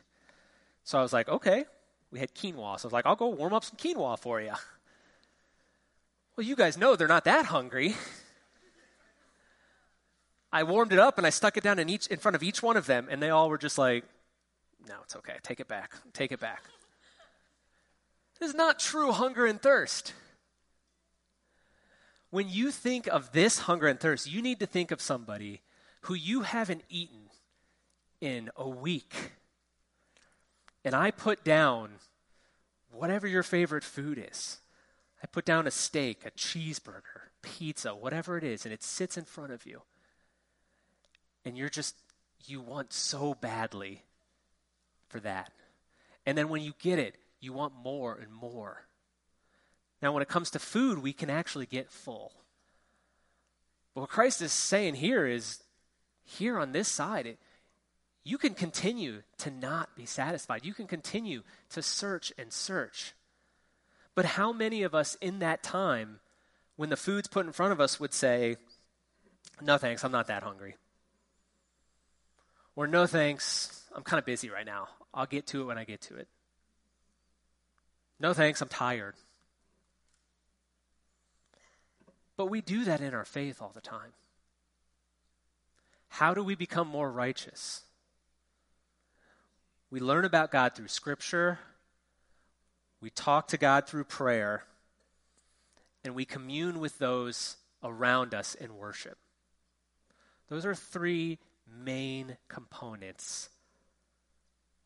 So 0.84 1.00
I 1.00 1.02
was 1.02 1.14
like, 1.14 1.28
okay. 1.30 1.66
We 2.12 2.20
had 2.20 2.34
quinoa. 2.34 2.80
So 2.80 2.86
I 2.86 2.88
was 2.88 2.93
like, 2.93 3.06
I'll 3.06 3.16
go 3.16 3.30
warm 3.30 3.54
up 3.54 3.64
some 3.64 3.78
quinoa 3.78 4.18
for 4.20 4.39
you. 4.39 4.54
Well, 6.36 6.45
you 6.45 6.56
guys 6.56 6.78
know 6.78 6.95
they're 6.95 7.08
not 7.08 7.26
that 7.26 7.45
hungry. 7.47 7.95
I 10.52 10.64
warmed 10.64 10.93
it 10.93 11.00
up 11.00 11.18
and 11.18 11.28
I 11.28 11.30
stuck 11.30 11.58
it 11.58 11.64
down 11.64 11.80
in 11.80 11.89
each 11.89 12.08
in 12.08 12.20
front 12.20 12.36
of 12.36 12.43
each 12.43 12.64
one 12.64 12.78
of 12.78 12.86
them, 12.86 13.08
and 13.10 13.22
they 13.22 13.30
all 13.30 13.50
were 13.50 13.58
just 13.58 13.78
like, 13.78 14.04
"No, 14.88 14.95
it's 15.04 15.16
okay. 15.16 15.38
Take 15.43 15.60
it 15.60 15.68
back. 15.68 15.93
Take 16.14 16.32
it 16.32 16.39
back." 16.39 16.64
This 18.39 18.50
is 18.50 18.56
not 18.56 18.80
true 18.80 19.12
hunger 19.12 19.45
and 19.45 19.62
thirst. 19.62 20.14
When 22.30 22.47
you 22.47 22.72
think 22.72 23.08
of 23.08 23.32
this 23.32 23.60
hunger 23.60 23.88
and 23.88 24.00
thirst, 24.00 24.28
you 24.28 24.41
need 24.41 24.60
to 24.60 24.66
think 24.66 24.91
of 24.91 25.02
somebody 25.02 25.62
who 26.02 26.14
you 26.14 26.41
haven't 26.41 26.84
eaten 26.89 27.30
in 28.22 28.50
a 28.56 28.68
week. 28.68 29.34
And 30.84 30.95
I 30.95 31.12
put 31.12 31.43
down 31.43 32.00
whatever 32.89 33.28
your 33.28 33.43
favorite 33.43 33.84
food 33.84 34.18
is. 34.18 34.60
I 35.22 35.28
put 35.28 35.43
down 35.43 35.68
a 35.68 35.72
steak, 35.72 36.26
a 36.26 36.32
cheeseburger, 36.32 37.32
pizza, 37.41 37.93
whatever 37.93 38.38
it 38.38 38.43
is, 38.43 38.64
and 38.66 38.74
it 38.74 38.84
sits 38.84 39.18
in 39.18 39.26
front 39.26 39.52
of 39.52 39.66
you. 39.66 39.82
And 41.46 41.58
you're 41.58 41.70
just, 41.70 41.96
you 42.46 42.62
want 42.62 42.94
so 42.94 43.34
badly 43.34 44.04
for 45.08 45.20
that. 45.22 45.52
And 46.26 46.38
then 46.38 46.50
when 46.50 46.62
you 46.62 46.74
get 46.80 47.00
it, 47.00 47.16
you 47.40 47.54
want 47.54 47.74
more 47.82 48.16
and 48.16 48.32
more. 48.32 48.86
Now, 50.02 50.14
when 50.14 50.22
it 50.22 50.30
comes 50.30 50.52
to 50.52 50.60
food, 50.60 51.00
we 51.00 51.14
can 51.14 51.30
actually 51.30 51.66
get 51.66 51.92
full. 51.92 52.32
But 53.94 54.02
what 54.02 54.10
Christ 54.10 54.42
is 54.42 54.52
saying 54.52 54.96
here 54.96 55.26
is 55.26 55.64
here 56.24 56.58
on 56.60 56.72
this 56.72 56.88
side, 56.88 57.26
it, 57.26 57.40
you 58.24 58.38
can 58.38 58.54
continue 58.54 59.24
to 59.40 59.50
not 59.50 59.96
be 59.96 60.06
satisfied. 60.06 60.66
You 60.66 60.74
can 60.74 60.88
continue 60.88 61.44
to 61.72 61.82
search 61.82 62.32
and 62.38 62.54
search. 62.54 63.14
But 64.16 64.26
how 64.26 64.52
many 64.54 64.84
of 64.84 64.94
us 64.94 65.16
in 65.16 65.40
that 65.40 65.64
time, 65.64 66.20
when 66.76 66.90
the 66.90 66.98
food's 66.98 67.28
put 67.28 67.46
in 67.46 67.52
front 67.52 67.72
of 67.72 67.82
us, 67.82 68.00
would 68.00 68.14
say, 68.14 68.58
No 69.62 69.78
thanks, 69.78 70.04
I'm 70.04 70.12
not 70.12 70.28
that 70.28 70.44
hungry? 70.44 70.76
Or 72.80 72.88
no 72.88 73.06
thanks, 73.08 73.84
I'm 73.94 74.04
kind 74.04 74.20
of 74.20 74.26
busy 74.26 74.50
right 74.50 74.66
now. 74.66 74.88
I'll 75.14 75.26
get 75.26 75.48
to 75.48 75.62
it 75.62 75.66
when 75.66 75.78
I 75.78 75.84
get 75.84 76.00
to 76.04 76.16
it. 76.16 76.30
No 78.22 78.32
thanks, 78.32 78.62
I'm 78.62 78.70
tired. 78.70 79.16
But 82.38 82.46
we 82.46 82.62
do 82.62 82.86
that 82.86 83.02
in 83.02 83.14
our 83.14 83.26
faith 83.26 83.62
all 83.62 83.74
the 83.76 83.82
time. 83.82 84.14
How 86.08 86.34
do 86.34 86.42
we 86.42 86.56
become 86.56 86.88
more 86.88 87.12
righteous? 87.12 87.82
We 89.92 90.00
learn 90.00 90.24
about 90.24 90.50
God 90.50 90.74
through 90.74 90.88
Scripture, 90.88 91.60
we 93.02 93.10
talk 93.10 93.50
to 93.50 93.58
God 93.58 93.90
through 93.90 94.06
prayer, 94.06 94.64
and 96.06 96.16
we 96.16 96.24
commune 96.24 96.80
with 96.80 96.98
those 96.98 97.58
around 97.84 98.34
us 98.34 98.56
in 98.56 98.78
worship. 98.78 99.18
Those 100.48 100.66
are 100.66 100.74
three 100.74 101.40
main 101.84 102.38
components 102.47 103.49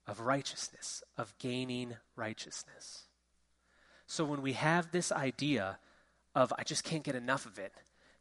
of 0.07 0.19
righteousness, 0.19 1.03
of 1.17 1.37
gaining 1.39 1.95
righteousness. 2.15 3.03
So 4.05 4.25
when 4.25 4.41
we 4.41 4.53
have 4.53 4.91
this 4.91 5.11
idea 5.11 5.77
of 6.35 6.53
I 6.57 6.63
just 6.63 6.83
can't 6.83 7.03
get 7.03 7.15
enough 7.15 7.45
of 7.45 7.59
it. 7.59 7.73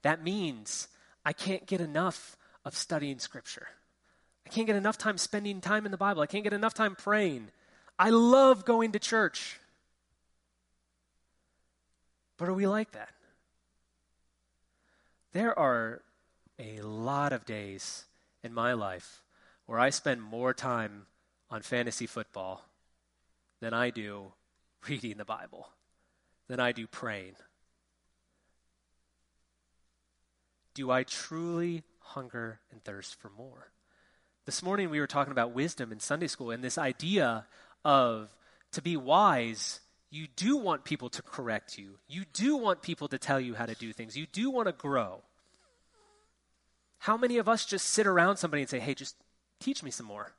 That 0.03 0.23
means 0.23 0.89
I 1.25 1.33
can't 1.33 1.67
get 1.67 1.81
enough 1.81 2.37
of 2.65 2.77
studying 2.77 3.19
Scripture. 3.19 3.69
I 4.47 4.51
can't 4.51 4.67
get 4.67 4.77
enough 4.77 4.99
time 4.99 5.19
spending 5.19 5.61
time 5.61 5.85
in 5.85 5.93
the 5.93 5.99
Bible. 5.99 6.23
I 6.23 6.27
can't 6.27 6.45
get 6.45 6.53
enough 6.53 6.75
time 6.75 6.97
praying. 6.97 7.49
I 7.99 8.11
love 8.11 8.65
going 8.65 8.93
to 8.93 8.99
church. 8.99 9.59
But 12.37 12.49
are 12.49 12.55
we 12.55 12.67
like 12.67 12.93
that? 12.93 13.11
There 15.33 15.57
are 15.59 16.03
a 16.59 16.81
lot 16.81 17.33
of 17.33 17.47
days 17.47 18.05
in 18.43 18.53
my 18.53 18.73
life 18.73 19.23
where 19.67 19.79
I 19.79 19.91
spend 19.91 20.23
more 20.23 20.53
time 20.53 21.07
on 21.51 21.63
fantasy 21.63 22.07
football 22.07 22.65
than 23.61 23.75
I 23.75 23.91
do 23.91 24.33
reading 24.89 25.17
the 25.17 25.25
Bible, 25.25 25.69
than 26.49 26.61
I 26.61 26.73
do 26.73 26.87
praying. 26.87 27.35
do 30.75 30.91
I 30.91 31.03
truly 31.03 31.83
hunger 32.01 32.61
and 32.71 32.83
thirst 32.83 33.21
for 33.21 33.31
more? 33.31 33.71
This 34.45 34.63
morning 34.63 34.91
we 34.91 35.01
were 35.01 35.07
talking 35.07 35.33
about 35.33 35.53
wisdom 35.53 35.93
in 35.93 36.01
Sunday 36.01 36.27
school 36.27 36.51
and 36.51 36.65
this 36.65 36.79
idea 36.79 37.47
of 37.85 38.35
to 38.73 38.83
be 38.83 38.97
wise, 38.97 39.81
you 40.11 40.27
do 40.35 40.57
want 40.57 40.85
people 40.85 41.09
to 41.11 41.23
correct 41.23 41.79
you. 41.79 41.99
You 42.09 42.25
do 42.33 42.57
want 42.57 42.83
people 42.83 43.09
to 43.09 43.19
tell 43.19 43.41
you 43.41 43.55
how 43.55 43.67
to 43.67 43.75
do 43.75 43.93
things. 43.93 44.17
You 44.17 44.27
do 44.27 44.51
want 44.51 44.67
to 44.67 44.73
grow. 44.73 45.23
How 47.03 47.17
many 47.17 47.39
of 47.39 47.49
us 47.49 47.65
just 47.65 47.89
sit 47.89 48.07
around 48.07 48.37
somebody 48.37 48.63
and 48.63 48.71
say, 48.71 48.79
hey, 48.79 48.95
just 48.95 49.17
teach 49.59 49.83
me 49.83 49.91
some 49.91 50.07
more? 50.07 50.35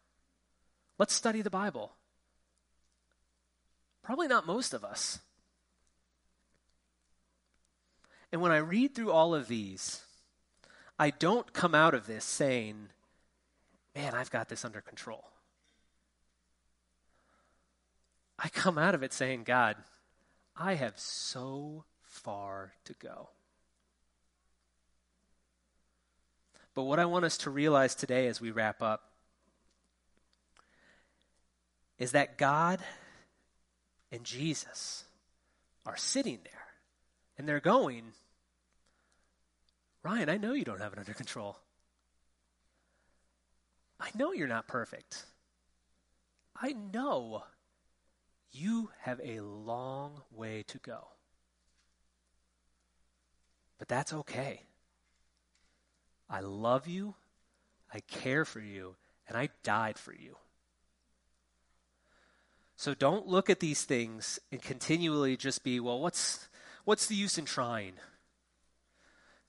Let's 0.98 1.14
study 1.14 1.42
the 1.42 1.50
Bible. 1.50 1.92
Probably 4.02 4.30
not 4.30 4.48
most 4.48 4.74
of 4.74 4.86
us. 4.86 5.20
And 8.32 8.40
when 8.40 8.54
I 8.54 8.60
read 8.60 8.96
through 8.96 9.12
all 9.12 9.36
of 9.36 9.50
these, 9.50 10.04
I 10.98 11.10
don't 11.10 11.52
come 11.52 11.76
out 11.76 11.94
of 11.94 12.08
this 12.08 12.24
saying, 12.24 12.88
man, 13.94 14.14
I've 14.14 14.32
got 14.32 14.48
this 14.48 14.64
under 14.64 14.80
control. 14.80 15.26
I 18.40 18.48
come 18.48 18.78
out 18.78 18.96
of 18.96 19.04
it 19.04 19.12
saying, 19.12 19.44
God, 19.44 19.76
I 20.56 20.76
have 20.76 20.98
so 20.98 21.84
far 22.04 22.72
to 22.86 22.94
go. 22.94 23.32
But 26.76 26.84
what 26.84 27.00
I 27.00 27.06
want 27.06 27.26
us 27.26 27.38
to 27.40 27.50
realize 27.50 27.96
today 27.96 28.28
as 28.28 28.42
we 28.42 28.52
wrap 28.52 28.82
up 28.82 29.12
is 32.00 32.14
that 32.14 32.38
God 32.38 32.80
and 34.12 34.24
Jesus 34.24 35.04
are 35.86 35.98
sitting 35.98 36.40
there 36.44 36.66
and 37.38 37.48
they're 37.48 37.60
going, 37.60 38.14
Ryan, 40.04 40.30
I 40.30 40.38
know 40.38 40.54
you 40.54 40.66
don't 40.66 40.82
have 40.82 40.94
it 40.94 41.00
under 41.00 41.14
control. 41.14 41.58
I 44.00 44.10
know 44.16 44.34
you're 44.34 44.48
not 44.48 44.68
perfect. 44.68 45.26
I 46.56 46.74
know 46.74 47.44
you 48.52 48.90
have 49.02 49.20
a 49.24 49.40
long 49.40 50.22
way 50.32 50.64
to 50.68 50.78
go. 50.80 51.08
But 53.78 53.88
that's 53.88 54.14
okay. 54.14 54.64
I 56.30 56.40
love 56.40 56.88
you, 56.88 57.16
I 57.94 58.00
care 58.00 58.46
for 58.46 58.60
you, 58.60 58.96
and 59.28 59.38
I 59.38 59.50
died 59.64 59.98
for 59.98 60.14
you. 60.14 60.38
So 62.76 62.94
don't 62.94 63.28
look 63.28 63.50
at 63.50 63.60
these 63.60 63.84
things 63.84 64.40
and 64.52 64.62
continually 64.62 65.38
just 65.38 65.64
be, 65.64 65.80
well, 65.80 66.00
what's, 66.00 66.48
what's 66.86 67.06
the 67.06 67.16
use 67.16 67.38
in 67.38 67.46
trying? 67.46 67.94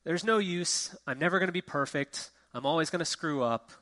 There's 0.04 0.24
no 0.24 0.38
use. 0.38 0.94
I'm 1.06 1.18
never 1.18 1.38
going 1.38 1.48
to 1.48 1.52
be 1.52 1.62
perfect. 1.62 2.30
I'm 2.52 2.66
always 2.66 2.90
going 2.90 3.00
to 3.00 3.04
screw 3.04 3.42
up. 3.42 3.72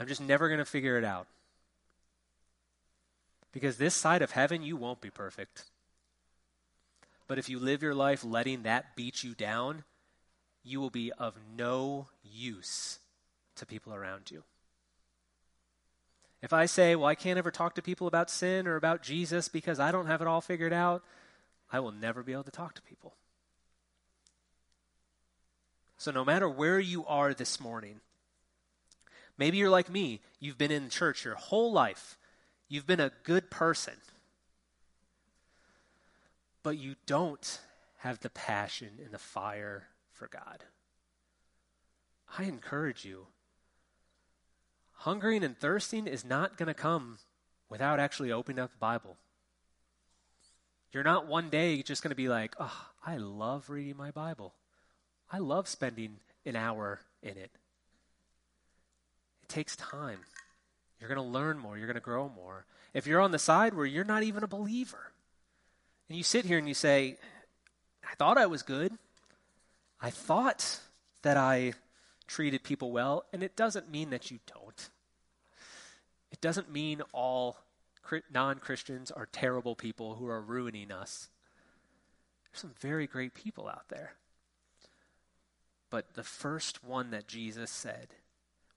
I'm 0.00 0.08
just 0.08 0.20
never 0.20 0.48
going 0.48 0.58
to 0.58 0.64
figure 0.64 0.96
it 0.96 1.04
out. 1.04 1.28
Because 3.52 3.76
this 3.76 3.94
side 3.94 4.22
of 4.22 4.30
heaven, 4.30 4.62
you 4.62 4.76
won't 4.76 5.02
be 5.02 5.10
perfect. 5.10 5.66
But 7.28 7.38
if 7.38 7.48
you 7.48 7.58
live 7.58 7.82
your 7.82 7.94
life 7.94 8.24
letting 8.24 8.62
that 8.62 8.96
beat 8.96 9.22
you 9.22 9.34
down, 9.34 9.84
you 10.64 10.80
will 10.80 10.90
be 10.90 11.12
of 11.12 11.34
no 11.56 12.08
use 12.22 12.98
to 13.56 13.66
people 13.66 13.94
around 13.94 14.30
you. 14.30 14.42
If 16.40 16.52
I 16.52 16.66
say, 16.66 16.96
well, 16.96 17.06
I 17.06 17.14
can't 17.14 17.38
ever 17.38 17.50
talk 17.50 17.76
to 17.76 17.82
people 17.82 18.06
about 18.06 18.28
sin 18.28 18.66
or 18.66 18.76
about 18.76 19.02
Jesus 19.02 19.48
because 19.48 19.78
I 19.78 19.92
don't 19.92 20.06
have 20.06 20.20
it 20.20 20.26
all 20.26 20.40
figured 20.40 20.72
out, 20.72 21.04
I 21.70 21.80
will 21.80 21.92
never 21.92 22.22
be 22.22 22.32
able 22.32 22.42
to 22.44 22.50
talk 22.50 22.74
to 22.74 22.82
people. 22.82 23.14
So, 25.96 26.10
no 26.10 26.24
matter 26.24 26.48
where 26.48 26.80
you 26.80 27.06
are 27.06 27.32
this 27.32 27.60
morning, 27.60 28.00
maybe 29.38 29.56
you're 29.56 29.70
like 29.70 29.88
me, 29.88 30.20
you've 30.40 30.58
been 30.58 30.72
in 30.72 30.90
church 30.90 31.24
your 31.24 31.36
whole 31.36 31.70
life, 31.70 32.18
you've 32.68 32.88
been 32.88 32.98
a 32.98 33.12
good 33.22 33.50
person, 33.50 33.94
but 36.64 36.76
you 36.76 36.96
don't 37.06 37.60
have 37.98 38.18
the 38.18 38.30
passion 38.30 38.98
and 39.04 39.14
the 39.14 39.18
fire 39.18 39.86
for 40.22 40.28
God. 40.28 40.62
I 42.38 42.44
encourage 42.44 43.04
you 43.04 43.26
hungering 44.92 45.42
and 45.42 45.58
thirsting 45.58 46.06
is 46.06 46.24
not 46.24 46.56
going 46.56 46.68
to 46.68 46.74
come 46.74 47.18
without 47.68 47.98
actually 47.98 48.30
opening 48.30 48.60
up 48.60 48.70
the 48.70 48.78
Bible. 48.78 49.16
You're 50.92 51.02
not 51.02 51.26
one 51.26 51.50
day 51.50 51.82
just 51.82 52.04
going 52.04 52.10
to 52.10 52.14
be 52.14 52.28
like, 52.28 52.54
oh, 52.60 52.86
I 53.04 53.16
love 53.16 53.68
reading 53.68 53.96
my 53.96 54.12
Bible. 54.12 54.54
I 55.28 55.38
love 55.38 55.66
spending 55.66 56.18
an 56.46 56.54
hour 56.54 57.00
in 57.20 57.36
it. 57.36 57.50
It 59.42 59.48
takes 59.48 59.74
time. 59.74 60.20
You're 61.00 61.12
going 61.12 61.16
to 61.16 61.32
learn 61.32 61.58
more. 61.58 61.76
You're 61.76 61.88
going 61.88 61.94
to 61.94 62.00
grow 62.00 62.28
more. 62.28 62.64
If 62.94 63.08
you're 63.08 63.20
on 63.20 63.32
the 63.32 63.40
side 63.40 63.74
where 63.74 63.86
you're 63.86 64.04
not 64.04 64.22
even 64.22 64.44
a 64.44 64.48
believer, 64.48 65.10
and 66.08 66.16
you 66.16 66.22
sit 66.22 66.44
here 66.44 66.58
and 66.58 66.68
you 66.68 66.74
say, 66.74 67.16
I 68.08 68.14
thought 68.14 68.38
I 68.38 68.46
was 68.46 68.62
good. 68.62 68.92
I 70.02 70.10
thought 70.10 70.80
that 71.22 71.36
I 71.36 71.74
treated 72.26 72.64
people 72.64 72.90
well, 72.90 73.24
and 73.32 73.42
it 73.42 73.54
doesn't 73.54 73.88
mean 73.88 74.10
that 74.10 74.32
you 74.32 74.40
don't. 74.52 74.90
It 76.32 76.40
doesn't 76.40 76.72
mean 76.72 77.02
all 77.12 77.58
non 78.32 78.58
Christians 78.58 79.12
are 79.12 79.28
terrible 79.30 79.76
people 79.76 80.16
who 80.16 80.26
are 80.26 80.40
ruining 80.40 80.90
us. 80.90 81.28
There's 82.50 82.60
some 82.60 82.74
very 82.80 83.06
great 83.06 83.32
people 83.32 83.68
out 83.68 83.88
there. 83.90 84.14
But 85.88 86.14
the 86.14 86.24
first 86.24 86.82
one 86.82 87.10
that 87.10 87.28
Jesus 87.28 87.70
said, 87.70 88.08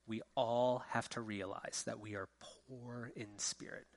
we 0.05 0.21
all 0.35 0.83
have 0.89 1.09
to 1.09 1.21
realize 1.21 1.83
that 1.85 1.99
we 1.99 2.13
are 2.13 2.29
poor 2.39 3.11
in 3.15 3.39
spirit. 3.39 3.87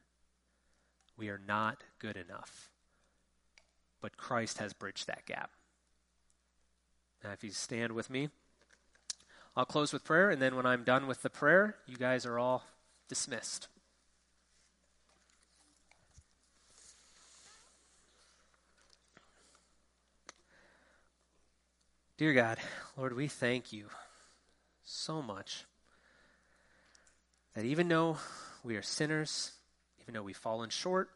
We 1.16 1.29
are 1.29 1.41
not 1.47 1.85
good 1.99 2.16
enough. 2.16 2.70
But 4.01 4.16
Christ 4.16 4.59
has 4.59 4.72
bridged 4.72 5.09
that 5.09 5.26
gap. 5.26 5.51
Now, 7.25 7.33
if 7.33 7.43
you 7.43 7.51
stand 7.51 7.93
with 7.93 8.11
me, 8.11 8.29
I'll 9.57 9.64
close 9.64 9.93
with 9.93 10.05
prayer, 10.05 10.31
and 10.31 10.41
then 10.41 10.55
when 10.55 10.66
I'm 10.66 10.85
done 10.85 11.07
with 11.07 11.23
the 11.23 11.31
prayer, 11.31 11.77
you 11.87 11.97
guys 11.97 12.25
are 12.25 12.39
all 12.39 12.64
dismissed. 13.09 13.69
Dear 22.19 22.33
God, 22.33 22.59
Lord, 22.97 23.14
we 23.14 23.29
thank 23.29 23.73
you 23.73 23.87
so 24.83 25.23
much 25.23 25.64
that 27.55 27.64
even 27.64 27.89
though 27.89 28.19
we 28.64 28.77
are 28.77 28.83
sinners, 28.83 29.53
even 30.01 30.14
though 30.14 30.23
we've 30.23 30.37
fallen 30.37 30.71
short, 30.71 31.11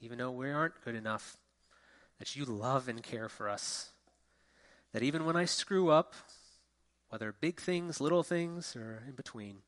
even 0.00 0.18
though 0.18 0.30
we 0.30 0.50
aren't 0.50 0.82
good 0.84 0.94
enough, 0.94 1.36
that 2.18 2.36
you 2.36 2.44
love 2.44 2.88
and 2.88 3.02
care 3.02 3.28
for 3.28 3.48
us. 3.48 3.90
That 4.92 5.02
even 5.02 5.24
when 5.24 5.36
I 5.36 5.44
screw 5.44 5.90
up, 5.90 6.14
whether 7.08 7.32
big 7.32 7.60
things, 7.60 8.00
little 8.00 8.22
things, 8.22 8.74
or 8.74 9.02
in 9.06 9.14
between, 9.14 9.58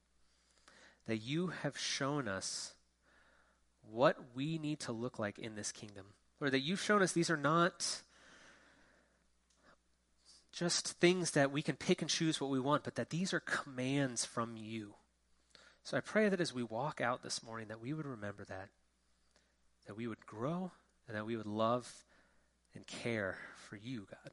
that 1.07 1.19
you 1.19 1.49
have 1.49 1.79
shown 1.79 2.29
us 2.29 2.75
what 3.91 4.17
we 4.35 4.59
need 4.59 4.81
to 4.81 4.93
look 4.93 5.19
like 5.19 5.39
in 5.39 5.55
this 5.55 5.73
kingdom. 5.73 6.07
Or 6.41 6.51
that 6.51 6.61
you've 6.61 6.81
shown 6.81 7.03
us 7.03 7.13
these 7.13 7.31
are 7.31 7.37
not 7.37 8.03
just 10.53 10.89
things 11.01 11.33
that 11.33 11.51
we 11.51 11.63
can 11.63 11.77
pick 11.77 12.03
and 12.03 12.11
choose 12.11 12.41
what 12.41 12.51
we 12.51 12.61
want, 12.61 12.85
but 12.85 12.97
that 12.97 13.11
these 13.11 13.33
are 13.33 13.41
commands 13.41 14.25
from 14.25 14.57
you. 14.57 14.95
So 15.85 15.97
I 15.97 16.01
pray 16.01 16.29
that 16.29 16.41
as 16.41 16.55
we 16.55 16.63
walk 16.63 17.01
out 17.01 17.23
this 17.23 17.43
morning, 17.43 17.69
that 17.69 17.81
we 17.81 17.93
would 17.93 18.07
remember 18.07 18.45
that, 18.45 18.69
that 19.87 19.97
we 19.97 20.07
would 20.07 20.25
grow, 20.27 20.71
and 21.09 21.17
that 21.17 21.27
we 21.27 21.37
would 21.37 21.47
love 21.47 21.91
and 22.75 22.87
care 22.87 23.39
for 23.69 23.77
you, 23.77 24.07
God. 24.11 24.33